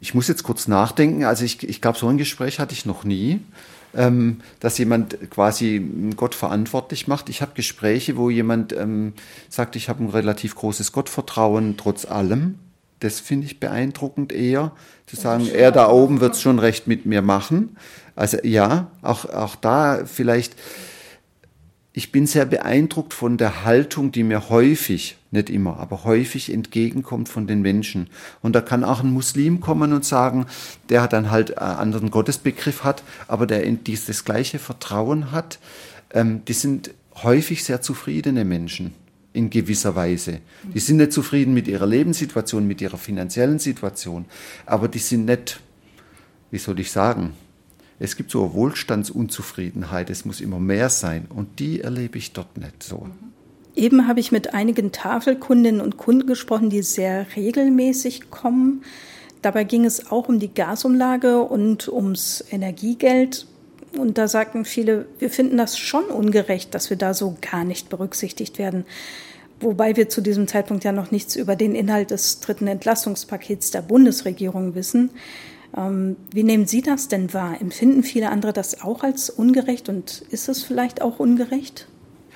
[0.00, 1.24] Ich muss jetzt kurz nachdenken.
[1.24, 3.40] Also ich, ich glaube, so ein Gespräch hatte ich noch nie,
[3.96, 5.84] ähm, dass jemand quasi
[6.16, 7.28] Gott verantwortlich macht.
[7.28, 9.12] Ich habe Gespräche, wo jemand ähm,
[9.48, 12.58] sagt, ich habe ein relativ großes Gottvertrauen trotz allem.
[13.00, 14.72] Das finde ich beeindruckend eher,
[15.06, 17.76] zu sagen, er da oben wird es schon recht mit mir machen.
[18.16, 20.54] Also ja, auch, auch da vielleicht,
[21.96, 27.28] ich bin sehr beeindruckt von der Haltung, die mir häufig, nicht immer, aber häufig entgegenkommt
[27.28, 28.08] von den Menschen.
[28.42, 30.46] Und da kann auch ein Muslim kommen und sagen,
[30.88, 33.64] der dann halt einen anderen Gottesbegriff hat, aber der
[34.08, 35.60] das gleiche Vertrauen hat.
[36.10, 36.90] Ähm, die sind
[37.22, 38.92] häufig sehr zufriedene Menschen
[39.32, 40.40] in gewisser Weise.
[40.74, 44.24] Die sind nicht zufrieden mit ihrer Lebenssituation, mit ihrer finanziellen Situation,
[44.66, 45.60] aber die sind nicht,
[46.50, 47.34] wie soll ich sagen,
[47.98, 52.56] es gibt so eine Wohlstandsunzufriedenheit, es muss immer mehr sein und die erlebe ich dort
[52.58, 53.06] nicht so.
[53.76, 58.82] Eben habe ich mit einigen Tafelkundinnen und Kunden gesprochen, die sehr regelmäßig kommen.
[59.42, 63.46] Dabei ging es auch um die Gasumlage und ums Energiegeld.
[63.98, 67.88] Und da sagten viele, wir finden das schon ungerecht, dass wir da so gar nicht
[67.88, 68.84] berücksichtigt werden.
[69.60, 73.82] Wobei wir zu diesem Zeitpunkt ja noch nichts über den Inhalt des dritten Entlastungspakets der
[73.82, 75.10] Bundesregierung wissen.
[75.76, 77.60] Ähm, wie nehmen Sie das denn wahr?
[77.60, 81.88] Empfinden viele andere das auch als ungerecht und ist es vielleicht auch ungerecht?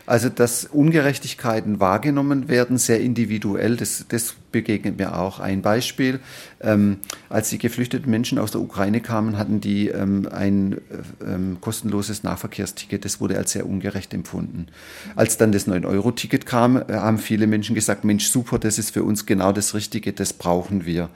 [0.09, 5.39] Also, dass Ungerechtigkeiten wahrgenommen werden, sehr individuell, das, das begegnet mir auch.
[5.39, 6.21] Ein Beispiel,
[6.63, 6.97] ähm,
[7.29, 10.81] als die geflüchteten Menschen aus der Ukraine kamen, hatten die ähm, ein
[11.23, 13.05] ähm, kostenloses Nahverkehrsticket.
[13.05, 14.69] Das wurde als sehr ungerecht empfunden.
[15.15, 19.03] Als dann das 9-Euro-Ticket kam, äh, haben viele Menschen gesagt, Mensch, super, das ist für
[19.03, 21.11] uns genau das Richtige, das brauchen wir.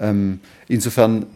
[0.00, 0.40] Mhm.
[0.66, 1.26] insofern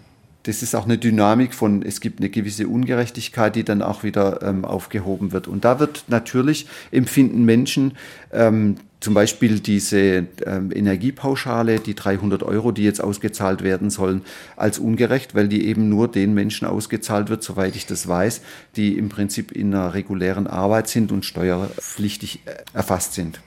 [0.46, 4.42] das ist auch eine Dynamik von, es gibt eine gewisse Ungerechtigkeit, die dann auch wieder
[4.42, 5.48] ähm, aufgehoben wird.
[5.48, 7.96] Und da wird natürlich empfinden Menschen
[8.32, 14.22] ähm, zum Beispiel diese ähm, Energiepauschale, die 300 Euro, die jetzt ausgezahlt werden sollen,
[14.56, 18.40] als ungerecht, weil die eben nur den Menschen ausgezahlt wird, soweit ich das weiß,
[18.76, 23.40] die im Prinzip in einer regulären Arbeit sind und steuerpflichtig äh, erfasst sind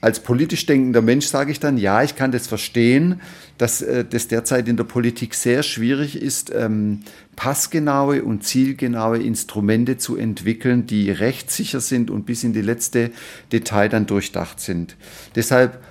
[0.00, 3.20] als politisch denkender Mensch sage ich dann, ja, ich kann das verstehen,
[3.58, 7.00] dass äh, das derzeit in der Politik sehr schwierig ist, ähm,
[7.36, 13.10] passgenaue und zielgenaue Instrumente zu entwickeln, die rechtssicher sind und bis in die letzte
[13.52, 14.96] Detail dann durchdacht sind.
[15.34, 15.82] Deshalb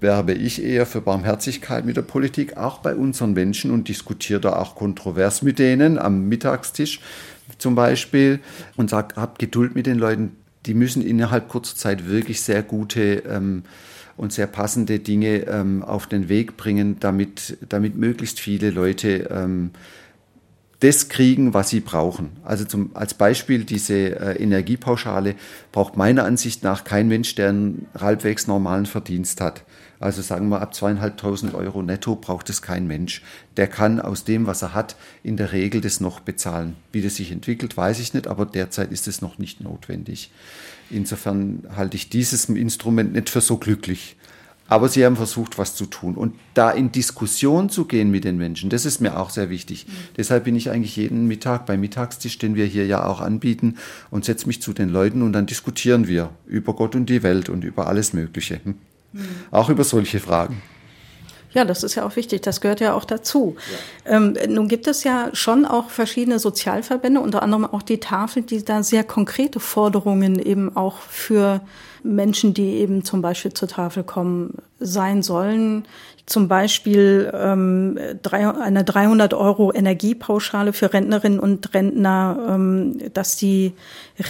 [0.00, 4.56] werbe ich eher für Barmherzigkeit mit der Politik, auch bei unseren Menschen und diskutiere da
[4.56, 7.00] auch kontrovers mit denen am Mittagstisch
[7.58, 8.40] zum Beispiel
[8.76, 13.22] und sage, habt Geduld mit den Leuten, die müssen innerhalb kurzer Zeit wirklich sehr gute
[13.28, 13.62] ähm,
[14.16, 19.70] und sehr passende Dinge ähm, auf den Weg bringen, damit, damit möglichst viele Leute ähm,
[20.80, 22.30] das kriegen, was sie brauchen.
[22.42, 25.34] Also zum, als Beispiel diese äh, Energiepauschale
[25.72, 29.62] braucht meiner Ansicht nach kein Mensch, der einen halbwegs normalen Verdienst hat.
[30.00, 33.22] Also sagen wir, ab zweieinhalbtausend Euro netto braucht es kein Mensch.
[33.58, 36.74] Der kann aus dem, was er hat, in der Regel das noch bezahlen.
[36.90, 40.32] Wie das sich entwickelt, weiß ich nicht, aber derzeit ist es noch nicht notwendig.
[40.88, 44.16] Insofern halte ich dieses Instrument nicht für so glücklich.
[44.68, 46.14] Aber sie haben versucht, was zu tun.
[46.14, 49.86] Und da in Diskussion zu gehen mit den Menschen, das ist mir auch sehr wichtig.
[49.86, 49.92] Mhm.
[50.16, 53.76] Deshalb bin ich eigentlich jeden Mittag beim Mittagstisch, den wir hier ja auch anbieten,
[54.10, 57.48] und setze mich zu den Leuten und dann diskutieren wir über Gott und die Welt
[57.48, 58.60] und über alles Mögliche.
[59.12, 59.20] Hm?
[59.20, 59.26] Mhm.
[59.50, 60.62] Auch über solche Fragen.
[61.52, 62.42] Ja, das ist ja auch wichtig.
[62.42, 63.56] Das gehört ja auch dazu.
[64.06, 64.16] Ja.
[64.16, 68.64] Ähm, nun gibt es ja schon auch verschiedene Sozialverbände, unter anderem auch die Tafel, die
[68.64, 71.60] da sehr konkrete Forderungen eben auch für
[72.02, 75.84] Menschen, die eben zum Beispiel zur Tafel kommen, sein sollen.
[76.26, 83.72] Zum Beispiel ähm, drei, eine 300 Euro Energiepauschale für Rentnerinnen und Rentner, ähm, dass die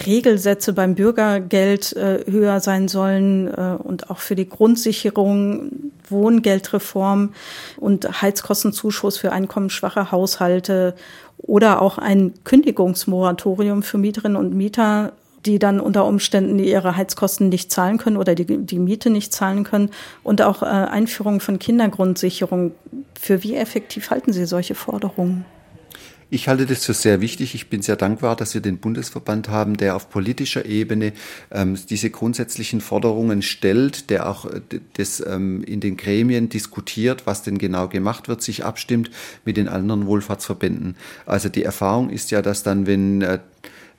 [0.07, 7.33] Regelsätze beim Bürgergeld äh, höher sein sollen äh, und auch für die Grundsicherung, Wohngeldreform
[7.77, 10.95] und Heizkostenzuschuss für einkommensschwache Haushalte
[11.37, 15.13] oder auch ein Kündigungsmoratorium für Mieterinnen und Mieter
[15.45, 19.63] die dann unter Umständen ihre Heizkosten nicht zahlen können oder die, die Miete nicht zahlen
[19.63, 19.89] können
[20.23, 22.73] und auch äh, Einführung von Kindergrundsicherung.
[23.19, 25.45] Für wie effektiv halten Sie solche Forderungen?
[26.33, 27.55] Ich halte das für sehr wichtig.
[27.55, 31.11] Ich bin sehr dankbar, dass wir den Bundesverband haben, der auf politischer Ebene
[31.51, 34.61] ähm, diese grundsätzlichen Forderungen stellt, der auch äh,
[34.93, 39.11] das ähm, in den Gremien diskutiert, was denn genau gemacht wird, sich abstimmt
[39.43, 40.95] mit den anderen Wohlfahrtsverbänden.
[41.25, 43.39] Also die Erfahrung ist ja, dass dann, wenn äh,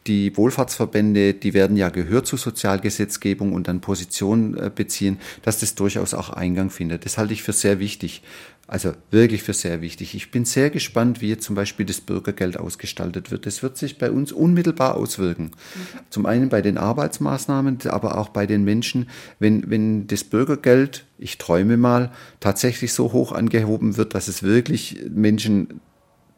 [0.07, 5.75] die Wohlfahrtsverbände, die werden ja gehört zur Sozialgesetzgebung und dann Position äh, beziehen, dass das
[5.75, 7.05] durchaus auch Eingang findet.
[7.05, 8.23] Das halte ich für sehr wichtig.
[8.69, 10.15] Also wirklich für sehr wichtig.
[10.15, 13.45] Ich bin sehr gespannt, wie jetzt zum Beispiel das Bürgergeld ausgestaltet wird.
[13.45, 15.45] Das wird sich bei uns unmittelbar auswirken.
[15.45, 15.99] Mhm.
[16.11, 21.39] Zum einen bei den Arbeitsmaßnahmen, aber auch bei den Menschen, wenn, wenn das Bürgergeld, ich
[21.39, 25.81] träume mal, tatsächlich so hoch angehoben wird, dass es wirklich Menschen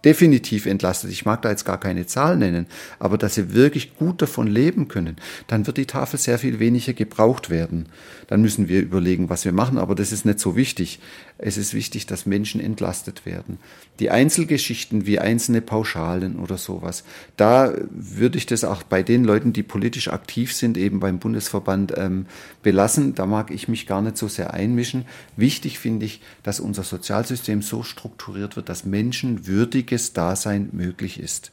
[0.05, 2.67] definitiv entlastet, ich mag da jetzt gar keine Zahl nennen,
[2.99, 6.93] aber dass sie wirklich gut davon leben können, dann wird die Tafel sehr viel weniger
[6.93, 7.87] gebraucht werden.
[8.27, 11.01] Dann müssen wir überlegen, was wir machen, aber das ist nicht so wichtig.
[11.37, 13.59] Es ist wichtig, dass Menschen entlastet werden.
[13.99, 17.03] Die Einzelgeschichten wie einzelne Pauschalen oder sowas,
[17.37, 21.95] da würde ich das auch bei den Leuten, die politisch aktiv sind, eben beim Bundesverband
[21.97, 22.27] ähm,
[22.63, 23.17] belassen.
[23.17, 25.07] Da mag ich mich gar nicht so sehr einmischen.
[25.37, 31.51] Wichtig finde ich, dass unser Sozialsystem so strukturiert wird, dass Menschen würdiges Dasein möglich ist.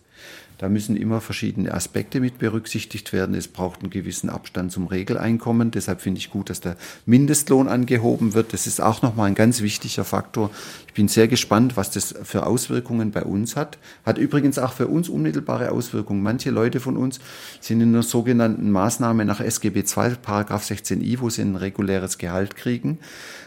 [0.61, 3.33] Da müssen immer verschiedene Aspekte mit berücksichtigt werden.
[3.33, 5.71] Es braucht einen gewissen Abstand zum Regeleinkommen.
[5.71, 8.53] Deshalb finde ich gut, dass der Mindestlohn angehoben wird.
[8.53, 10.51] Das ist auch nochmal ein ganz wichtiger Faktor.
[10.85, 13.79] Ich bin sehr gespannt, was das für Auswirkungen bei uns hat.
[14.05, 16.21] Hat übrigens auch für uns unmittelbare Auswirkungen.
[16.21, 17.19] Manche Leute von uns
[17.59, 22.55] sind in einer sogenannten Maßnahme nach SGB II, Paragraph 16i, wo sie ein reguläres Gehalt
[22.55, 22.99] kriegen.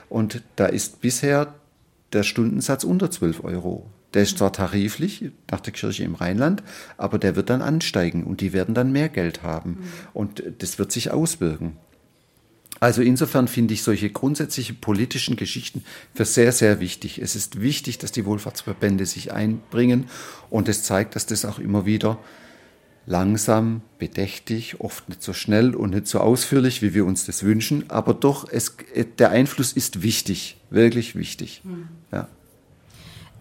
[0.08, 1.54] Und da ist bisher
[2.12, 3.86] der Stundensatz unter 12 Euro.
[4.14, 6.62] Der ist zwar tariflich nach der Kirche im Rheinland,
[6.96, 9.70] aber der wird dann ansteigen und die werden dann mehr Geld haben.
[9.70, 9.84] Mhm.
[10.12, 11.76] Und das wird sich auswirken.
[12.80, 17.18] Also insofern finde ich solche grundsätzliche politischen Geschichten für sehr, sehr wichtig.
[17.18, 20.06] Es ist wichtig, dass die Wohlfahrtsverbände sich einbringen
[20.50, 22.18] und es zeigt, dass das auch immer wieder
[23.06, 27.84] langsam, bedächtig, oft nicht so schnell und nicht so ausführlich, wie wir uns das wünschen,
[27.88, 28.76] aber doch, es,
[29.18, 31.62] der Einfluss ist wichtig, wirklich wichtig.
[31.64, 31.88] Mhm.
[32.12, 32.28] Ja.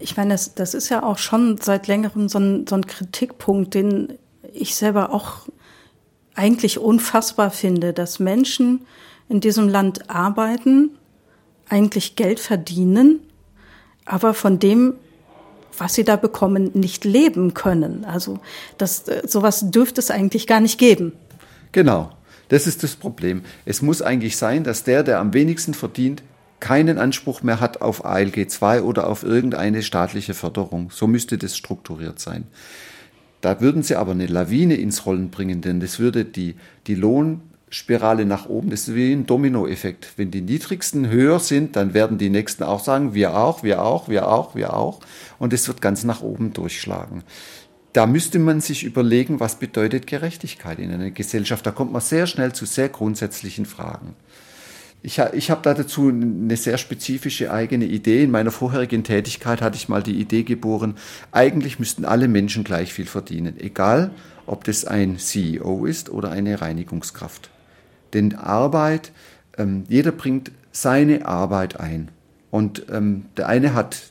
[0.04, 3.72] Ich meine, das, das ist ja auch schon seit längerem so ein, so ein Kritikpunkt,
[3.72, 4.18] den
[4.52, 5.48] ich selber auch
[6.34, 8.84] eigentlich unfassbar finde, dass Menschen
[9.30, 10.90] in diesem Land arbeiten,
[11.70, 13.20] eigentlich Geld verdienen,
[14.04, 14.92] aber von dem,
[15.78, 18.04] was sie da bekommen, nicht leben können.
[18.04, 18.40] Also
[18.76, 21.12] das, sowas dürfte es eigentlich gar nicht geben.
[21.72, 22.12] Genau,
[22.50, 23.42] das ist das Problem.
[23.64, 26.22] Es muss eigentlich sein, dass der, der am wenigsten verdient,
[26.64, 30.90] keinen Anspruch mehr hat auf ALG 2 oder auf irgendeine staatliche Förderung.
[30.90, 32.44] So müsste das strukturiert sein.
[33.42, 36.54] Da würden sie aber eine Lawine ins Rollen bringen, denn das würde die,
[36.86, 40.14] die Lohnspirale nach oben, das ist wie ein Dominoeffekt.
[40.16, 44.08] Wenn die niedrigsten höher sind, dann werden die nächsten auch sagen, wir auch, wir auch,
[44.08, 45.00] wir auch, wir auch.
[45.38, 47.24] Und es wird ganz nach oben durchschlagen.
[47.92, 51.66] Da müsste man sich überlegen, was bedeutet Gerechtigkeit in einer Gesellschaft.
[51.66, 54.16] Da kommt man sehr schnell zu sehr grundsätzlichen Fragen.
[55.06, 58.24] Ich, ich habe da dazu eine sehr spezifische eigene Idee.
[58.24, 60.94] In meiner vorherigen Tätigkeit hatte ich mal die Idee geboren,
[61.30, 64.12] eigentlich müssten alle Menschen gleich viel verdienen, egal
[64.46, 67.50] ob das ein CEO ist oder eine Reinigungskraft.
[68.14, 69.12] Denn Arbeit,
[69.58, 72.08] ähm, jeder bringt seine Arbeit ein.
[72.50, 74.10] Und ähm, der eine hat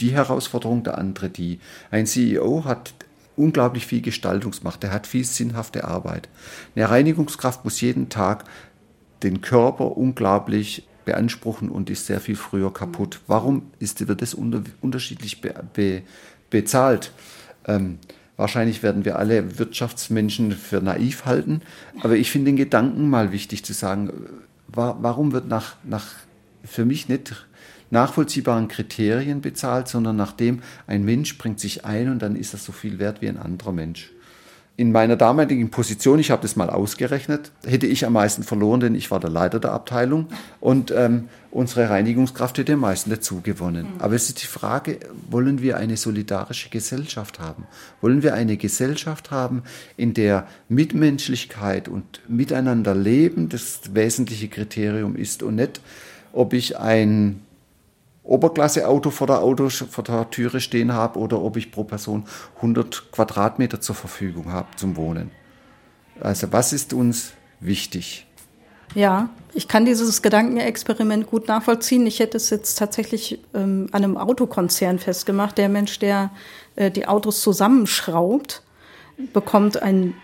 [0.00, 1.58] die Herausforderung, der andere die.
[1.90, 2.92] Ein CEO hat
[3.38, 6.28] unglaublich viel Gestaltungsmacht, er hat viel sinnhafte Arbeit.
[6.74, 8.44] Eine Reinigungskraft muss jeden Tag
[9.22, 13.20] den Körper unglaublich beanspruchen und ist sehr viel früher kaputt.
[13.26, 16.02] Warum ist, wird das unter, unterschiedlich be, be,
[16.50, 17.12] bezahlt?
[17.66, 17.98] Ähm,
[18.36, 21.62] wahrscheinlich werden wir alle Wirtschaftsmenschen für naiv halten,
[22.00, 24.10] aber ich finde den Gedanken mal wichtig zu sagen,
[24.68, 26.06] wa, warum wird nach, nach
[26.62, 27.46] für mich nicht
[27.90, 32.72] nachvollziehbaren Kriterien bezahlt, sondern nachdem ein Mensch bringt sich ein und dann ist er so
[32.72, 34.10] viel wert wie ein anderer Mensch
[34.78, 38.94] in meiner damaligen Position, ich habe das mal ausgerechnet, hätte ich am meisten verloren, denn
[38.94, 40.28] ich war der Leiter der Abteilung
[40.60, 43.86] und ähm, unsere Reinigungskraft hätte am meisten dazu gewonnen.
[43.94, 44.00] Mhm.
[44.00, 47.66] Aber es ist die Frage, wollen wir eine solidarische Gesellschaft haben?
[48.00, 49.64] Wollen wir eine Gesellschaft haben,
[49.96, 55.80] in der Mitmenschlichkeit und Miteinander leben das wesentliche Kriterium ist und nicht,
[56.32, 57.40] ob ich ein
[58.28, 62.24] Oberklasse-Auto vor der, Auto, vor der Türe stehen habe oder ob ich pro Person
[62.56, 65.30] 100 Quadratmeter zur Verfügung habe zum Wohnen.
[66.20, 68.26] Also was ist uns wichtig?
[68.94, 72.06] Ja, ich kann dieses Gedankenexperiment gut nachvollziehen.
[72.06, 75.58] Ich hätte es jetzt tatsächlich ähm, an einem Autokonzern festgemacht.
[75.58, 76.30] Der Mensch, der
[76.76, 78.62] äh, die Autos zusammenschraubt,
[79.32, 80.14] bekommt einen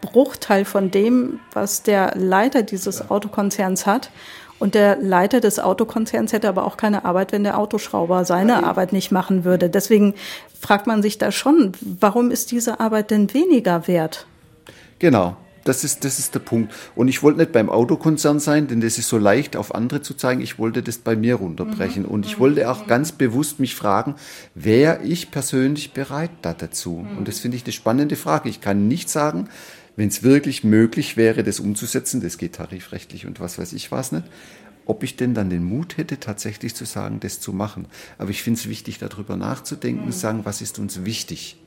[0.00, 4.10] Bruchteil von dem, was der Leiter dieses Autokonzerns hat.
[4.58, 8.92] Und der Leiter des Autokonzerns hätte aber auch keine Arbeit, wenn der Autoschrauber seine Arbeit
[8.92, 9.70] nicht machen würde.
[9.70, 10.14] Deswegen
[10.60, 14.26] fragt man sich da schon, warum ist diese Arbeit denn weniger wert?
[14.98, 15.36] Genau.
[15.64, 16.72] Das ist, das ist der Punkt.
[16.94, 20.14] Und ich wollte nicht beim Autokonzern sein, denn das ist so leicht auf andere zu
[20.14, 20.40] zeigen.
[20.40, 22.04] Ich wollte das bei mir runterbrechen.
[22.04, 22.08] Mhm.
[22.08, 24.14] Und ich wollte auch ganz bewusst mich fragen,
[24.54, 27.04] wäre ich persönlich bereit dazu?
[27.06, 27.18] Mhm.
[27.18, 28.48] Und das finde ich eine spannende Frage.
[28.48, 29.50] Ich kann nicht sagen,
[29.98, 34.12] wenn es wirklich möglich wäre, das umzusetzen, das geht tarifrechtlich und was weiß ich was
[34.12, 34.22] nicht,
[34.86, 37.86] ob ich denn dann den Mut hätte, tatsächlich zu sagen, das zu machen.
[38.16, 41.58] Aber ich finde es wichtig, darüber nachzudenken und zu sagen, was ist uns wichtig?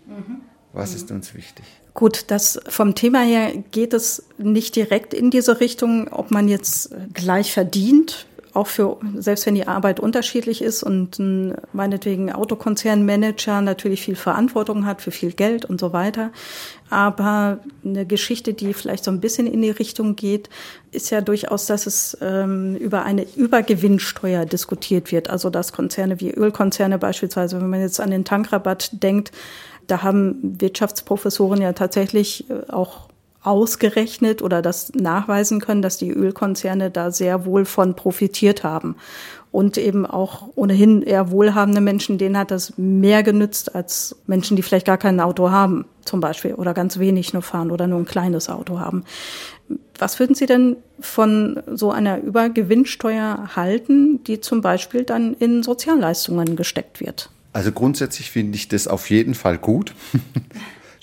[0.71, 1.65] Was ist uns wichtig?
[1.93, 6.95] Gut, das vom Thema her geht es nicht direkt in diese Richtung, ob man jetzt
[7.13, 14.01] gleich verdient auch für, selbst wenn die Arbeit unterschiedlich ist und ein, meinetwegen Autokonzernmanager natürlich
[14.01, 16.31] viel Verantwortung hat für viel Geld und so weiter.
[16.89, 20.49] Aber eine Geschichte, die vielleicht so ein bisschen in die Richtung geht,
[20.91, 25.29] ist ja durchaus, dass es ähm, über eine Übergewinnsteuer diskutiert wird.
[25.29, 29.31] Also dass Konzerne wie Ölkonzerne beispielsweise, wenn man jetzt an den Tankrabatt denkt,
[29.87, 33.10] da haben Wirtschaftsprofessoren ja tatsächlich äh, auch
[33.43, 38.95] ausgerechnet oder das nachweisen können, dass die Ölkonzerne da sehr wohl von profitiert haben.
[39.51, 44.61] Und eben auch ohnehin eher wohlhabende Menschen, denen hat das mehr genützt als Menschen, die
[44.61, 48.05] vielleicht gar kein Auto haben, zum Beispiel, oder ganz wenig nur fahren oder nur ein
[48.05, 49.03] kleines Auto haben.
[49.99, 56.55] Was würden Sie denn von so einer Übergewinnsteuer halten, die zum Beispiel dann in Sozialleistungen
[56.55, 57.29] gesteckt wird?
[57.53, 59.93] Also grundsätzlich finde ich das auf jeden Fall gut.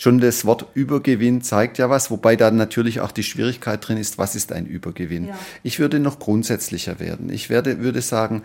[0.01, 4.17] Schon das Wort Übergewinn zeigt ja was, wobei da natürlich auch die Schwierigkeit drin ist,
[4.17, 5.27] was ist ein Übergewinn?
[5.27, 5.39] Ja.
[5.65, 7.31] Ich würde noch grundsätzlicher werden.
[7.31, 8.45] Ich werde, würde sagen,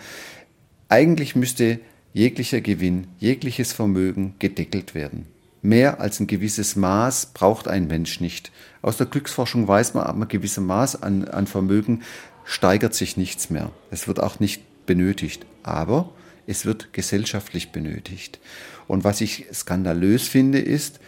[0.89, 1.79] eigentlich müsste
[2.11, 5.27] jeglicher Gewinn, jegliches Vermögen gedeckelt werden.
[5.61, 8.51] Mehr als ein gewisses Maß braucht ein Mensch nicht.
[8.81, 12.01] Aus der Glücksforschung weiß man, ab einem gewissen Maß an, an Vermögen
[12.45, 13.71] steigert sich nichts mehr.
[13.91, 15.45] Es wird auch nicht benötigt.
[15.61, 16.09] Aber
[16.47, 18.39] es wird gesellschaftlich benötigt.
[18.87, 20.99] Und was ich skandalös finde, ist,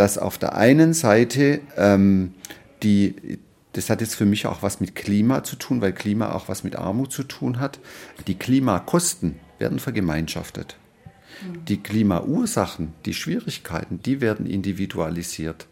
[0.00, 2.32] dass auf der einen Seite ähm,
[2.82, 3.38] die,
[3.74, 6.64] das hat jetzt für mich auch was mit Klima zu tun, weil Klima auch was
[6.64, 7.80] mit Armut zu tun hat.
[8.26, 10.78] Die Klimakosten werden vergemeinschaftet.
[11.68, 15.66] Die Klimaursachen, die Schwierigkeiten, die werden individualisiert.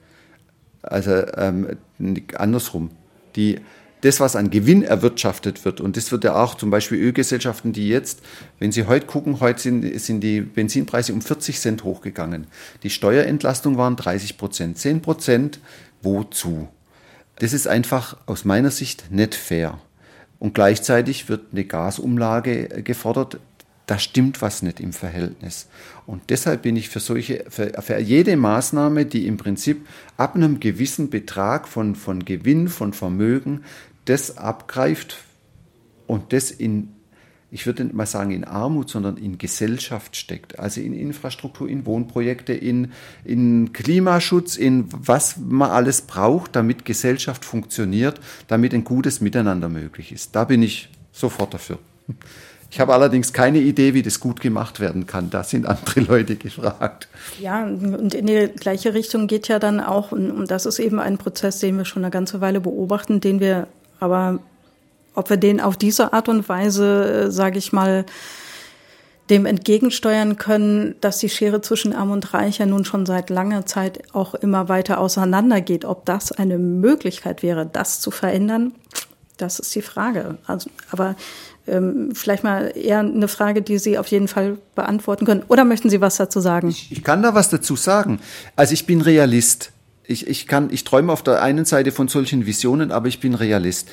[0.82, 1.78] Also ähm,
[2.36, 2.90] andersrum.
[3.34, 3.60] Die
[4.00, 7.88] das, was an Gewinn erwirtschaftet wird, und das wird ja auch zum Beispiel Ölgesellschaften, die
[7.88, 8.20] jetzt,
[8.58, 12.46] wenn Sie heute gucken, heute sind, sind die Benzinpreise um 40 Cent hochgegangen.
[12.82, 14.78] Die Steuerentlastung waren 30 Prozent.
[14.78, 15.60] 10 Prozent,
[16.02, 16.68] wozu?
[17.36, 19.78] Das ist einfach aus meiner Sicht nicht fair.
[20.38, 23.38] Und gleichzeitig wird eine Gasumlage gefordert.
[23.86, 25.66] Da stimmt was nicht im Verhältnis.
[26.06, 29.86] Und deshalb bin ich für solche, für, für, jede Maßnahme, die im Prinzip
[30.16, 33.64] ab einem gewissen Betrag von, von Gewinn, von Vermögen
[34.08, 35.18] das abgreift
[36.06, 36.94] und das in,
[37.50, 40.58] ich würde nicht mal sagen in Armut, sondern in Gesellschaft steckt.
[40.58, 42.92] Also in Infrastruktur, in Wohnprojekte, in,
[43.24, 50.12] in Klimaschutz, in was man alles braucht, damit Gesellschaft funktioniert, damit ein gutes Miteinander möglich
[50.12, 50.34] ist.
[50.34, 51.78] Da bin ich sofort dafür.
[52.70, 55.30] Ich habe allerdings keine Idee, wie das gut gemacht werden kann.
[55.30, 57.08] Da sind andere Leute gefragt.
[57.40, 61.16] Ja, und in die gleiche Richtung geht ja dann auch, und das ist eben ein
[61.16, 63.68] Prozess, den wir schon eine ganze Weile beobachten, den wir
[64.00, 64.40] aber
[65.14, 68.04] ob wir den auf diese Art und Weise, äh, sage ich mal,
[69.30, 73.66] dem entgegensteuern können, dass die Schere zwischen Arm und Reich ja nun schon seit langer
[73.66, 75.84] Zeit auch immer weiter auseinandergeht.
[75.84, 78.72] Ob das eine Möglichkeit wäre, das zu verändern,
[79.36, 80.38] das ist die Frage.
[80.46, 81.14] Also, aber
[81.66, 85.42] ähm, vielleicht mal eher eine Frage, die Sie auf jeden Fall beantworten können.
[85.48, 86.68] Oder möchten Sie was dazu sagen?
[86.68, 88.20] Ich, ich kann da was dazu sagen.
[88.56, 89.72] Also ich bin Realist
[90.08, 93.34] ich, ich kann, ich träume auf der einen Seite von solchen Visionen, aber ich bin
[93.34, 93.90] Realist.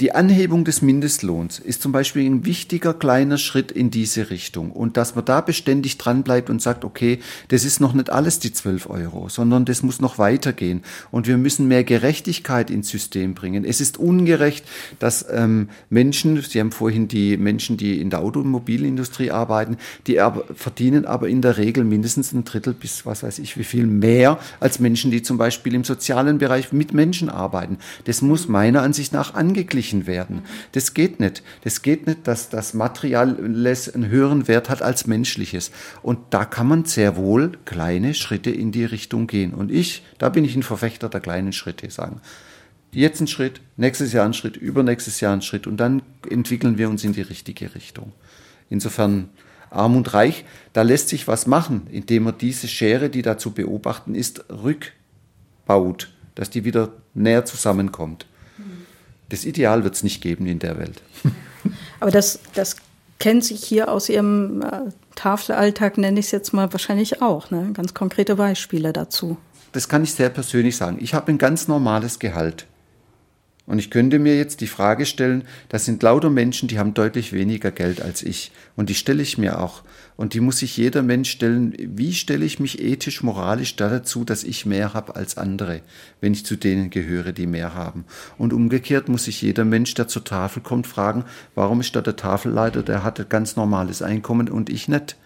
[0.00, 4.70] Die Anhebung des Mindestlohns ist zum Beispiel ein wichtiger kleiner Schritt in diese Richtung.
[4.70, 7.18] Und dass man da beständig dran bleibt und sagt, okay,
[7.48, 10.84] das ist noch nicht alles die 12 Euro, sondern das muss noch weitergehen.
[11.10, 13.64] Und wir müssen mehr Gerechtigkeit ins System bringen.
[13.64, 14.64] Es ist ungerecht,
[15.00, 20.44] dass ähm, Menschen, Sie haben vorhin die Menschen, die in der Automobilindustrie arbeiten, die aber,
[20.54, 24.38] verdienen aber in der Regel mindestens ein Drittel bis was weiß ich wie viel mehr
[24.60, 27.78] als Menschen, die zum Beispiel im sozialen Bereich mit Menschen arbeiten.
[28.04, 30.42] Das muss meiner Ansicht nach angeklärt verglichen werden.
[30.72, 31.42] Das geht nicht.
[31.64, 35.70] Das geht nicht, dass das Materielles einen höheren Wert hat als menschliches.
[36.02, 39.54] Und da kann man sehr wohl kleine Schritte in die Richtung gehen.
[39.54, 42.20] Und ich, da bin ich ein Verfechter der kleinen Schritte, sagen.
[42.90, 46.88] Jetzt ein Schritt, nächstes Jahr ein Schritt, übernächstes Jahr ein Schritt und dann entwickeln wir
[46.88, 48.12] uns in die richtige Richtung.
[48.70, 49.28] Insofern
[49.70, 53.50] arm und reich, da lässt sich was machen, indem man diese Schere, die da zu
[53.50, 58.26] beobachten ist, rückbaut, dass die wieder näher zusammenkommt.
[59.28, 61.02] Das Ideal wird es nicht geben in der Welt.
[62.00, 62.76] Aber das, das
[63.18, 67.50] kennt sich hier aus Ihrem äh, Tafelalltag, nenne ich es jetzt mal, wahrscheinlich auch.
[67.50, 67.70] Ne?
[67.74, 69.36] Ganz konkrete Beispiele dazu.
[69.72, 70.98] Das kann ich sehr persönlich sagen.
[71.00, 72.66] Ich habe ein ganz normales Gehalt.
[73.68, 77.34] Und ich könnte mir jetzt die Frage stellen, das sind lauter Menschen, die haben deutlich
[77.34, 78.50] weniger Geld als ich.
[78.76, 79.82] Und die stelle ich mir auch.
[80.16, 84.42] Und die muss sich jeder Mensch stellen, wie stelle ich mich ethisch, moralisch dazu, dass
[84.42, 85.82] ich mehr habe als andere,
[86.22, 88.06] wenn ich zu denen gehöre, die mehr haben.
[88.38, 92.16] Und umgekehrt muss sich jeder Mensch, der zur Tafel kommt, fragen, warum ist da der
[92.16, 95.16] Tafelleiter, der hat ein ganz normales Einkommen und ich nicht.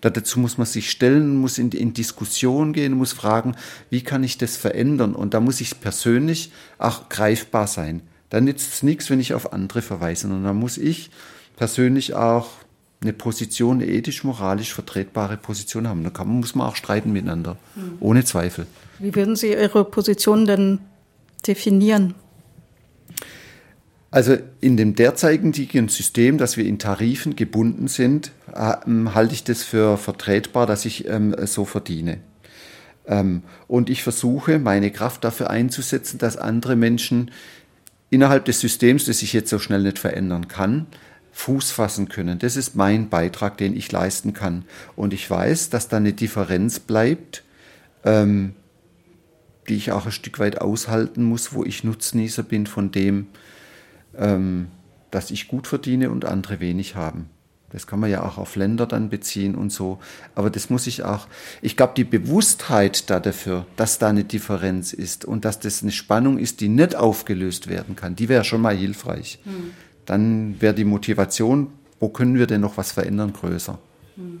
[0.00, 3.56] Dazu muss man sich stellen, muss in, in Diskussion gehen, muss fragen,
[3.90, 5.14] wie kann ich das verändern?
[5.14, 8.02] Und da muss ich persönlich auch greifbar sein.
[8.30, 10.28] Da nützt es nichts, wenn ich auf andere verweise.
[10.28, 11.10] Und da muss ich
[11.56, 12.48] persönlich auch
[13.02, 16.04] eine Position, eine ethisch-moralisch vertretbare Position haben.
[16.04, 17.96] Da kann, muss man auch streiten miteinander, mhm.
[18.00, 18.66] ohne Zweifel.
[18.98, 20.80] Wie würden Sie Ihre Position denn
[21.46, 22.14] definieren?
[24.10, 29.96] Also in dem derzeitigen System, dass wir in Tarifen gebunden sind, halte ich das für
[29.96, 32.18] vertretbar, dass ich ähm, so verdiene.
[33.06, 37.30] Ähm, und ich versuche, meine Kraft dafür einzusetzen, dass andere Menschen
[38.10, 40.86] innerhalb des Systems, das ich jetzt so schnell nicht verändern kann,
[41.32, 42.38] Fuß fassen können.
[42.38, 44.64] Das ist mein Beitrag, den ich leisten kann.
[44.96, 47.44] Und ich weiß, dass da eine Differenz bleibt,
[48.04, 48.54] ähm,
[49.68, 53.28] die ich auch ein Stück weit aushalten muss, wo ich Nutznießer bin von dem,
[54.16, 54.68] ähm,
[55.10, 57.30] dass ich gut verdiene und andere wenig haben.
[57.72, 59.98] Das kann man ja auch auf Länder dann beziehen und so.
[60.34, 61.28] Aber das muss ich auch,
[61.62, 65.92] ich glaube, die Bewusstheit da dafür, dass da eine Differenz ist und dass das eine
[65.92, 69.38] Spannung ist, die nicht aufgelöst werden kann, die wäre schon mal hilfreich.
[69.44, 69.70] Hm.
[70.04, 71.68] Dann wäre die Motivation,
[72.00, 73.78] wo können wir denn noch was verändern, größer.
[74.16, 74.40] Hm.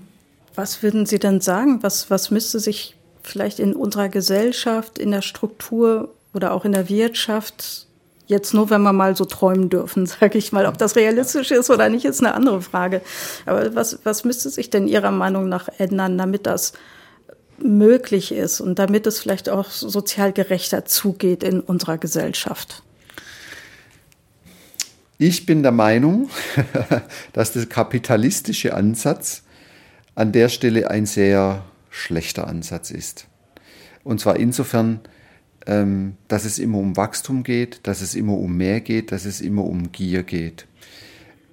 [0.56, 1.82] Was würden Sie denn sagen?
[1.82, 6.88] Was, was müsste sich vielleicht in unserer Gesellschaft, in der Struktur oder auch in der
[6.88, 7.86] Wirtschaft
[8.30, 10.66] Jetzt nur, wenn wir mal so träumen dürfen, sage ich mal.
[10.66, 13.02] Ob das realistisch ist oder nicht, ist eine andere Frage.
[13.44, 16.72] Aber was, was müsste sich denn Ihrer Meinung nach ändern, damit das
[17.58, 22.84] möglich ist und damit es vielleicht auch sozial gerechter zugeht in unserer Gesellschaft?
[25.18, 26.30] Ich bin der Meinung,
[27.32, 29.42] dass der kapitalistische Ansatz
[30.14, 33.26] an der Stelle ein sehr schlechter Ansatz ist.
[34.04, 35.00] Und zwar insofern,
[35.66, 39.40] ähm, dass es immer um Wachstum geht, dass es immer um mehr geht, dass es
[39.40, 40.66] immer um Gier geht.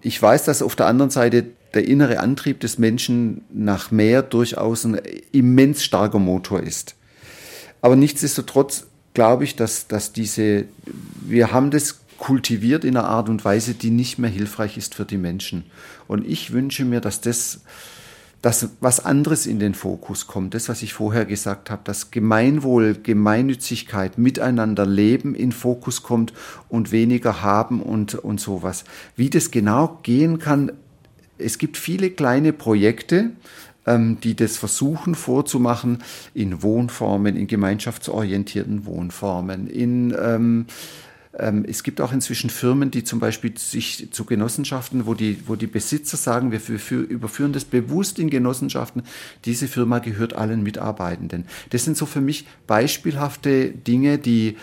[0.01, 4.85] Ich weiß, dass auf der anderen Seite der innere Antrieb des Menschen nach mehr durchaus
[4.85, 4.99] ein
[5.31, 6.95] immens starker Motor ist.
[7.81, 10.65] Aber nichtsdestotrotz glaube ich, dass, dass diese,
[11.21, 15.05] wir haben das kultiviert in einer Art und Weise, die nicht mehr hilfreich ist für
[15.05, 15.65] die Menschen.
[16.07, 17.61] Und ich wünsche mir, dass das
[18.41, 20.53] dass was anderes in den Fokus kommt.
[20.53, 26.33] Das, was ich vorher gesagt habe, dass Gemeinwohl, Gemeinnützigkeit, Miteinander leben in Fokus kommt
[26.69, 28.83] und weniger haben und, und sowas.
[29.15, 30.71] Wie das genau gehen kann,
[31.37, 33.31] es gibt viele kleine Projekte,
[33.85, 40.65] ähm, die das versuchen vorzumachen in Wohnformen, in gemeinschaftsorientierten Wohnformen, in ähm,
[41.39, 45.67] es gibt auch inzwischen Firmen, die zum Beispiel sich zu Genossenschaften, wo die, wo die
[45.67, 49.03] Besitzer sagen, wir für, für, überführen das bewusst in Genossenschaften.
[49.45, 51.45] Diese Firma gehört allen Mitarbeitenden.
[51.69, 54.57] Das sind so für mich beispielhafte Dinge, die,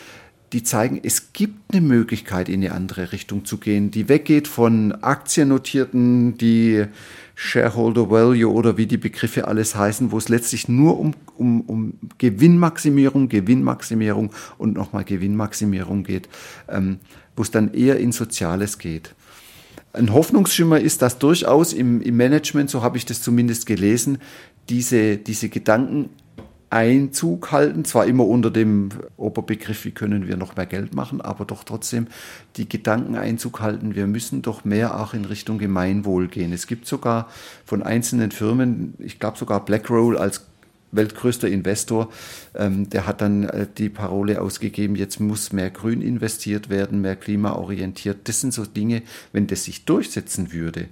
[0.52, 4.92] die zeigen, es gibt eine Möglichkeit, in eine andere Richtung zu gehen, die weggeht von
[4.92, 6.86] Aktiennotierten, die
[7.34, 11.94] Shareholder Value oder wie die Begriffe alles heißen, wo es letztlich nur um, um, um
[12.18, 16.28] Gewinnmaximierung, Gewinnmaximierung und nochmal Gewinnmaximierung geht,
[16.68, 16.98] ähm,
[17.36, 19.14] wo es dann eher in Soziales geht.
[19.92, 24.18] Ein Hoffnungsschimmer ist, dass durchaus im, im Management, so habe ich das zumindest gelesen,
[24.68, 26.10] diese, diese Gedanken
[26.70, 31.44] Einzug halten, zwar immer unter dem Oberbegriff, wie können wir noch mehr Geld machen, aber
[31.44, 32.08] doch trotzdem
[32.56, 36.52] die Gedanken Einzug halten, wir müssen doch mehr auch in Richtung Gemeinwohl gehen.
[36.52, 37.28] Es gibt sogar
[37.64, 40.46] von einzelnen Firmen, ich glaube sogar BlackRoll als
[40.96, 42.10] weltgrößter Investor,
[42.54, 47.16] ähm, der hat dann äh, die Parole ausgegeben, jetzt muss mehr Grün investiert werden, mehr
[47.16, 48.28] klimaorientiert.
[48.28, 49.02] Das sind so Dinge,
[49.32, 50.86] wenn das sich durchsetzen würde,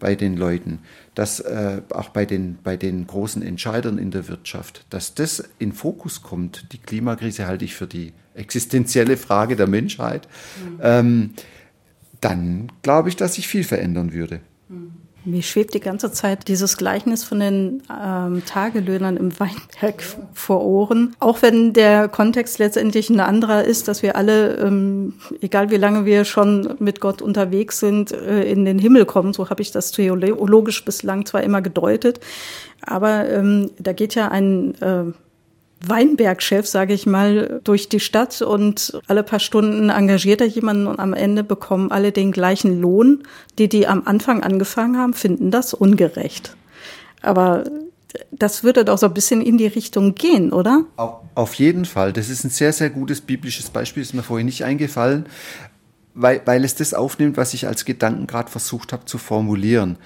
[0.00, 0.80] bei den Leuten,
[1.14, 5.72] dass äh, auch bei den, bei den großen Entscheidern in der Wirtschaft, dass das in
[5.72, 6.72] Fokus kommt.
[6.72, 10.26] Die Klimakrise halte ich für die existenzielle Frage der Menschheit.
[10.64, 10.80] Mhm.
[10.82, 11.30] Ähm,
[12.20, 14.40] dann glaube ich, dass sich viel verändern würde.
[14.68, 14.92] Mhm.
[15.24, 20.02] Mir schwebt die ganze Zeit dieses Gleichnis von den ähm, Tagelöhnern im Weinberg
[20.32, 21.14] vor Ohren.
[21.20, 26.06] Auch wenn der Kontext letztendlich ein anderer ist, dass wir alle, ähm, egal wie lange
[26.06, 29.34] wir schon mit Gott unterwegs sind, äh, in den Himmel kommen.
[29.34, 32.20] So habe ich das theologisch bislang zwar immer gedeutet.
[32.80, 35.12] Aber ähm, da geht ja ein äh,
[35.86, 41.00] Weinbergchef, sage ich mal, durch die Stadt und alle paar Stunden engagiert er jemanden und
[41.00, 43.22] am Ende bekommen alle den gleichen Lohn.
[43.58, 46.54] Die, die am Anfang angefangen haben, finden das ungerecht.
[47.22, 47.64] Aber
[48.30, 50.84] das würde doch so ein bisschen in die Richtung gehen, oder?
[51.34, 52.12] Auf jeden Fall.
[52.12, 55.26] Das ist ein sehr, sehr gutes biblisches Beispiel, ist mir vorhin nicht eingefallen,
[56.14, 59.96] weil, weil es das aufnimmt, was ich als Gedanken gerade versucht habe zu formulieren.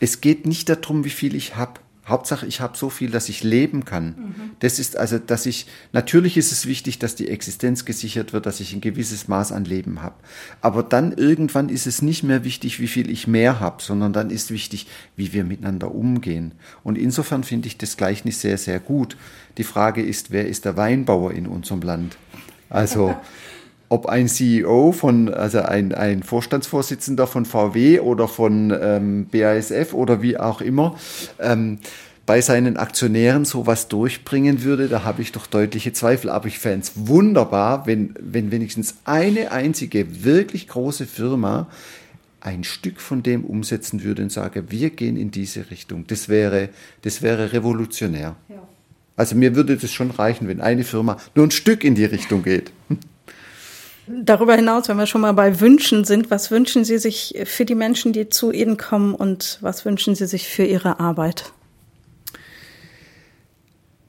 [0.00, 3.42] Es geht nicht darum, wie viel ich habe Hauptsache, ich habe so viel, dass ich
[3.42, 4.06] leben kann.
[4.06, 4.34] Mhm.
[4.60, 8.60] Das ist also, dass ich, natürlich ist es wichtig, dass die Existenz gesichert wird, dass
[8.60, 10.14] ich ein gewisses Maß an Leben habe.
[10.60, 14.30] Aber dann irgendwann ist es nicht mehr wichtig, wie viel ich mehr habe, sondern dann
[14.30, 14.86] ist wichtig,
[15.16, 16.52] wie wir miteinander umgehen.
[16.82, 19.16] Und insofern finde ich das Gleichnis sehr, sehr gut.
[19.56, 22.16] Die Frage ist, wer ist der Weinbauer in unserem Land?
[22.70, 23.16] Also,
[23.88, 30.20] ob ein CEO von, also ein, ein Vorstandsvorsitzender von VW oder von ähm, BASF oder
[30.22, 30.96] wie auch immer,
[31.38, 31.78] ähm,
[32.26, 36.28] bei seinen Aktionären sowas durchbringen würde, da habe ich doch deutliche Zweifel.
[36.28, 41.68] Aber ich fände es wunderbar, wenn, wenn wenigstens eine einzige wirklich große Firma
[42.40, 46.06] ein Stück von dem umsetzen würde und sage, wir gehen in diese Richtung.
[46.06, 46.68] Das wäre,
[47.00, 48.36] das wäre revolutionär.
[48.50, 48.68] Ja.
[49.16, 52.42] Also mir würde das schon reichen, wenn eine Firma nur ein Stück in die Richtung
[52.42, 52.72] geht.
[54.10, 57.74] Darüber hinaus, wenn wir schon mal bei Wünschen sind, was wünschen Sie sich für die
[57.74, 61.52] Menschen, die zu Ihnen kommen und was wünschen Sie sich für Ihre Arbeit?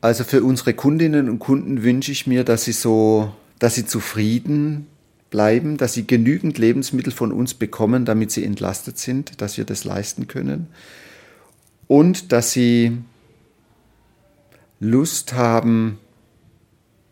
[0.02, 4.88] Also für unsere Kundinnen und Kunden wünsche ich mir, dass sie so, dass sie zufrieden
[5.30, 9.84] bleiben, dass sie genügend Lebensmittel von uns bekommen, damit sie entlastet sind, dass wir das
[9.84, 10.68] leisten können
[11.88, 12.98] und dass sie
[14.80, 16.00] Lust haben,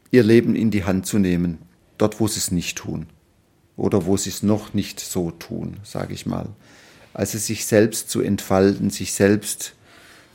[0.09, 1.57] ihr Leben in die Hand zu nehmen,
[1.97, 3.07] dort wo sie es nicht tun
[3.75, 6.49] oder wo sie es noch nicht so tun, sage ich mal.
[7.13, 9.73] Also sich selbst zu entfalten, sich selbst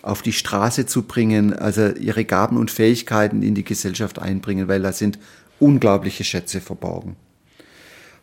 [0.03, 4.83] auf die Straße zu bringen, also ihre Gaben und Fähigkeiten in die Gesellschaft einbringen, weil
[4.83, 5.19] da sind
[5.61, 7.17] unglaubliche Schätze verborgen.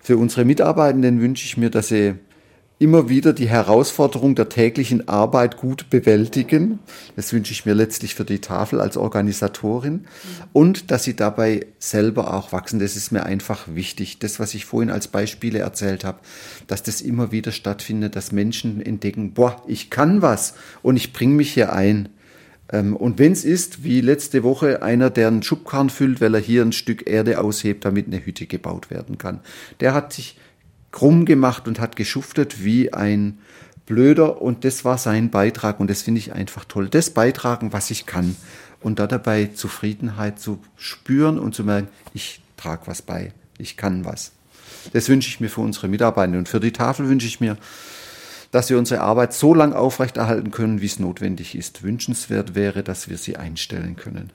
[0.02, 2.16] Für unsere Mitarbeitenden wünsche ich mir, dass sie
[2.80, 6.80] immer wieder die Herausforderung der täglichen Arbeit gut bewältigen.
[7.18, 10.06] Das wünsche ich mir letztlich für die Tafel als Organisatorin.
[10.54, 12.80] Und dass sie dabei selber auch wachsen.
[12.80, 14.20] Das ist mir einfach wichtig.
[14.20, 16.20] Das, was ich vorhin als Beispiele erzählt habe,
[16.68, 21.36] dass das immer wieder stattfindet, dass Menschen entdecken, boah, ich kann was und ich bringe
[21.36, 22.08] mich hier ein.
[22.72, 26.40] Ähm, und wenn es ist, wie letzte Woche, einer, der einen Schubkarren füllt, weil er
[26.40, 29.42] hier ein Stück Erde aushebt, damit eine Hütte gebaut werden kann.
[29.82, 30.38] Der hat sich
[30.92, 33.40] krumm gemacht und hat geschuftet wie ein
[33.86, 36.90] Blöder und das war sein Beitrag und das finde ich einfach toll.
[36.90, 38.36] Das beitragen, was ich kann
[38.82, 44.06] und da dabei Zufriedenheit zu spüren und zu merken, ich trage was bei, ich kann
[44.06, 44.32] was.
[44.94, 47.58] Das wünsche ich mir für unsere Mitarbeiter und für die Tafel wünsche ich mir,
[48.52, 51.84] dass wir unsere Arbeit so lang aufrechterhalten können, wie es notwendig ist.
[51.84, 54.32] Wünschenswert wäre, dass wir sie einstellen können.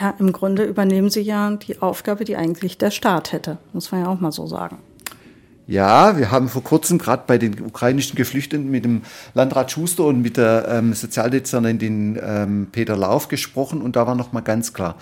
[0.00, 4.02] Ja, im Grunde übernehmen Sie ja die Aufgabe, die eigentlich der Staat hätte, muss man
[4.02, 4.78] ja auch mal so sagen.
[5.68, 9.02] Ja, wir haben vor kurzem gerade bei den ukrainischen Geflüchteten mit dem
[9.34, 14.44] Landrat Schuster und mit der ähm, Sozialdezernentin ähm, Peter Lauf gesprochen und da war nochmal
[14.44, 14.94] ganz klar,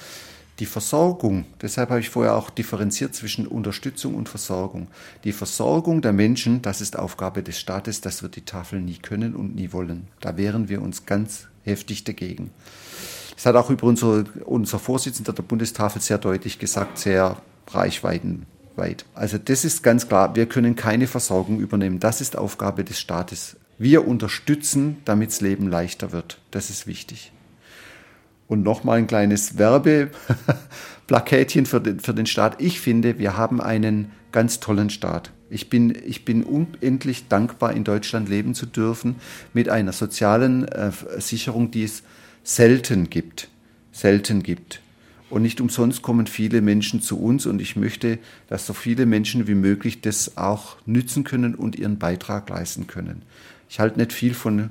[0.60, 4.86] die Versorgung, deshalb habe ich vorher auch differenziert zwischen Unterstützung und Versorgung.
[5.24, 9.34] Die Versorgung der Menschen, das ist Aufgabe des Staates, das wird die Tafel nie können
[9.34, 10.06] und nie wollen.
[10.20, 12.50] Da wehren wir uns ganz heftig dagegen.
[13.34, 17.36] Das hat auch über unser, unser Vorsitzender der Bundestafel sehr deutlich gesagt, sehr
[17.68, 18.46] reichweiten
[18.76, 19.04] weit.
[19.14, 22.00] Also das ist ganz klar, wir können keine Versorgung übernehmen.
[22.00, 23.56] Das ist Aufgabe des Staates.
[23.78, 26.38] Wir unterstützen, damit das Leben leichter wird.
[26.50, 27.32] Das ist wichtig.
[28.46, 32.60] Und nochmal ein kleines Werbeplaketchen für den, für den Staat.
[32.60, 35.30] Ich finde, wir haben einen ganz tollen Staat.
[35.50, 39.16] Ich bin, ich bin unendlich dankbar, in Deutschland leben zu dürfen
[39.52, 42.02] mit einer sozialen äh, Sicherung, die es
[42.42, 43.48] selten gibt.
[43.92, 44.80] Selten gibt.
[45.34, 49.48] Und nicht umsonst kommen viele Menschen zu uns und ich möchte, dass so viele Menschen
[49.48, 53.22] wie möglich das auch nützen können und ihren Beitrag leisten können.
[53.68, 54.70] Ich halte nicht viel von,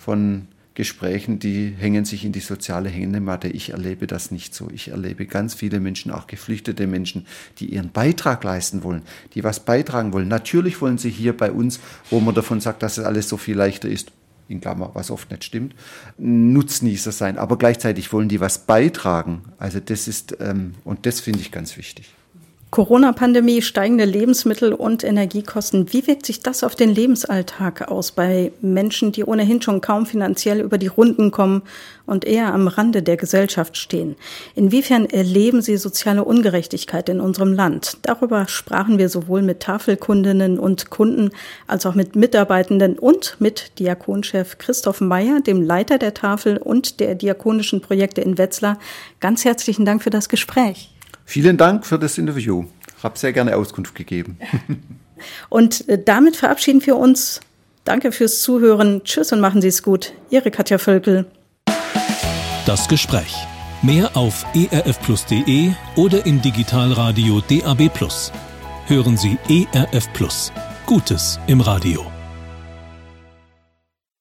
[0.00, 3.46] von Gesprächen, die hängen sich in die soziale Hängematte.
[3.46, 4.68] Ich erlebe das nicht so.
[4.74, 7.24] Ich erlebe ganz viele Menschen, auch geflüchtete Menschen,
[7.60, 9.02] die ihren Beitrag leisten wollen,
[9.34, 10.26] die was beitragen wollen.
[10.26, 11.78] Natürlich wollen sie hier bei uns,
[12.10, 14.10] wo man davon sagt, dass es alles so viel leichter ist,
[14.48, 15.74] in Klammer, was oft nicht stimmt,
[16.18, 17.38] Nutznießer sein.
[17.38, 19.42] Aber gleichzeitig wollen die was beitragen.
[19.58, 22.12] Also das ist, ähm, und das finde ich ganz wichtig.
[22.72, 25.92] Corona-Pandemie, steigende Lebensmittel- und Energiekosten.
[25.92, 30.58] Wie wirkt sich das auf den Lebensalltag aus bei Menschen, die ohnehin schon kaum finanziell
[30.58, 31.60] über die Runden kommen
[32.06, 34.16] und eher am Rande der Gesellschaft stehen?
[34.54, 37.98] Inwiefern erleben Sie soziale Ungerechtigkeit in unserem Land?
[38.04, 41.28] Darüber sprachen wir sowohl mit Tafelkundinnen und Kunden
[41.66, 47.16] als auch mit Mitarbeitenden und mit Diakonchef Christoph Meyer, dem Leiter der Tafel und der
[47.16, 48.78] diakonischen Projekte in Wetzlar.
[49.20, 50.91] Ganz herzlichen Dank für das Gespräch.
[51.32, 52.66] Vielen Dank für das Interview.
[52.98, 54.36] Ich habe sehr gerne Auskunft gegeben.
[55.48, 57.40] Und äh, damit verabschieden wir uns.
[57.84, 59.02] Danke fürs Zuhören.
[59.02, 60.12] Tschüss und machen Sie es gut.
[60.28, 61.24] Ihre Katja Völkel.
[62.66, 63.34] Das Gespräch.
[63.80, 67.90] Mehr auf erfplus.de oder im Digitalradio DAB+.
[68.88, 70.52] Hören Sie ERF Plus.
[70.84, 72.11] Gutes im Radio.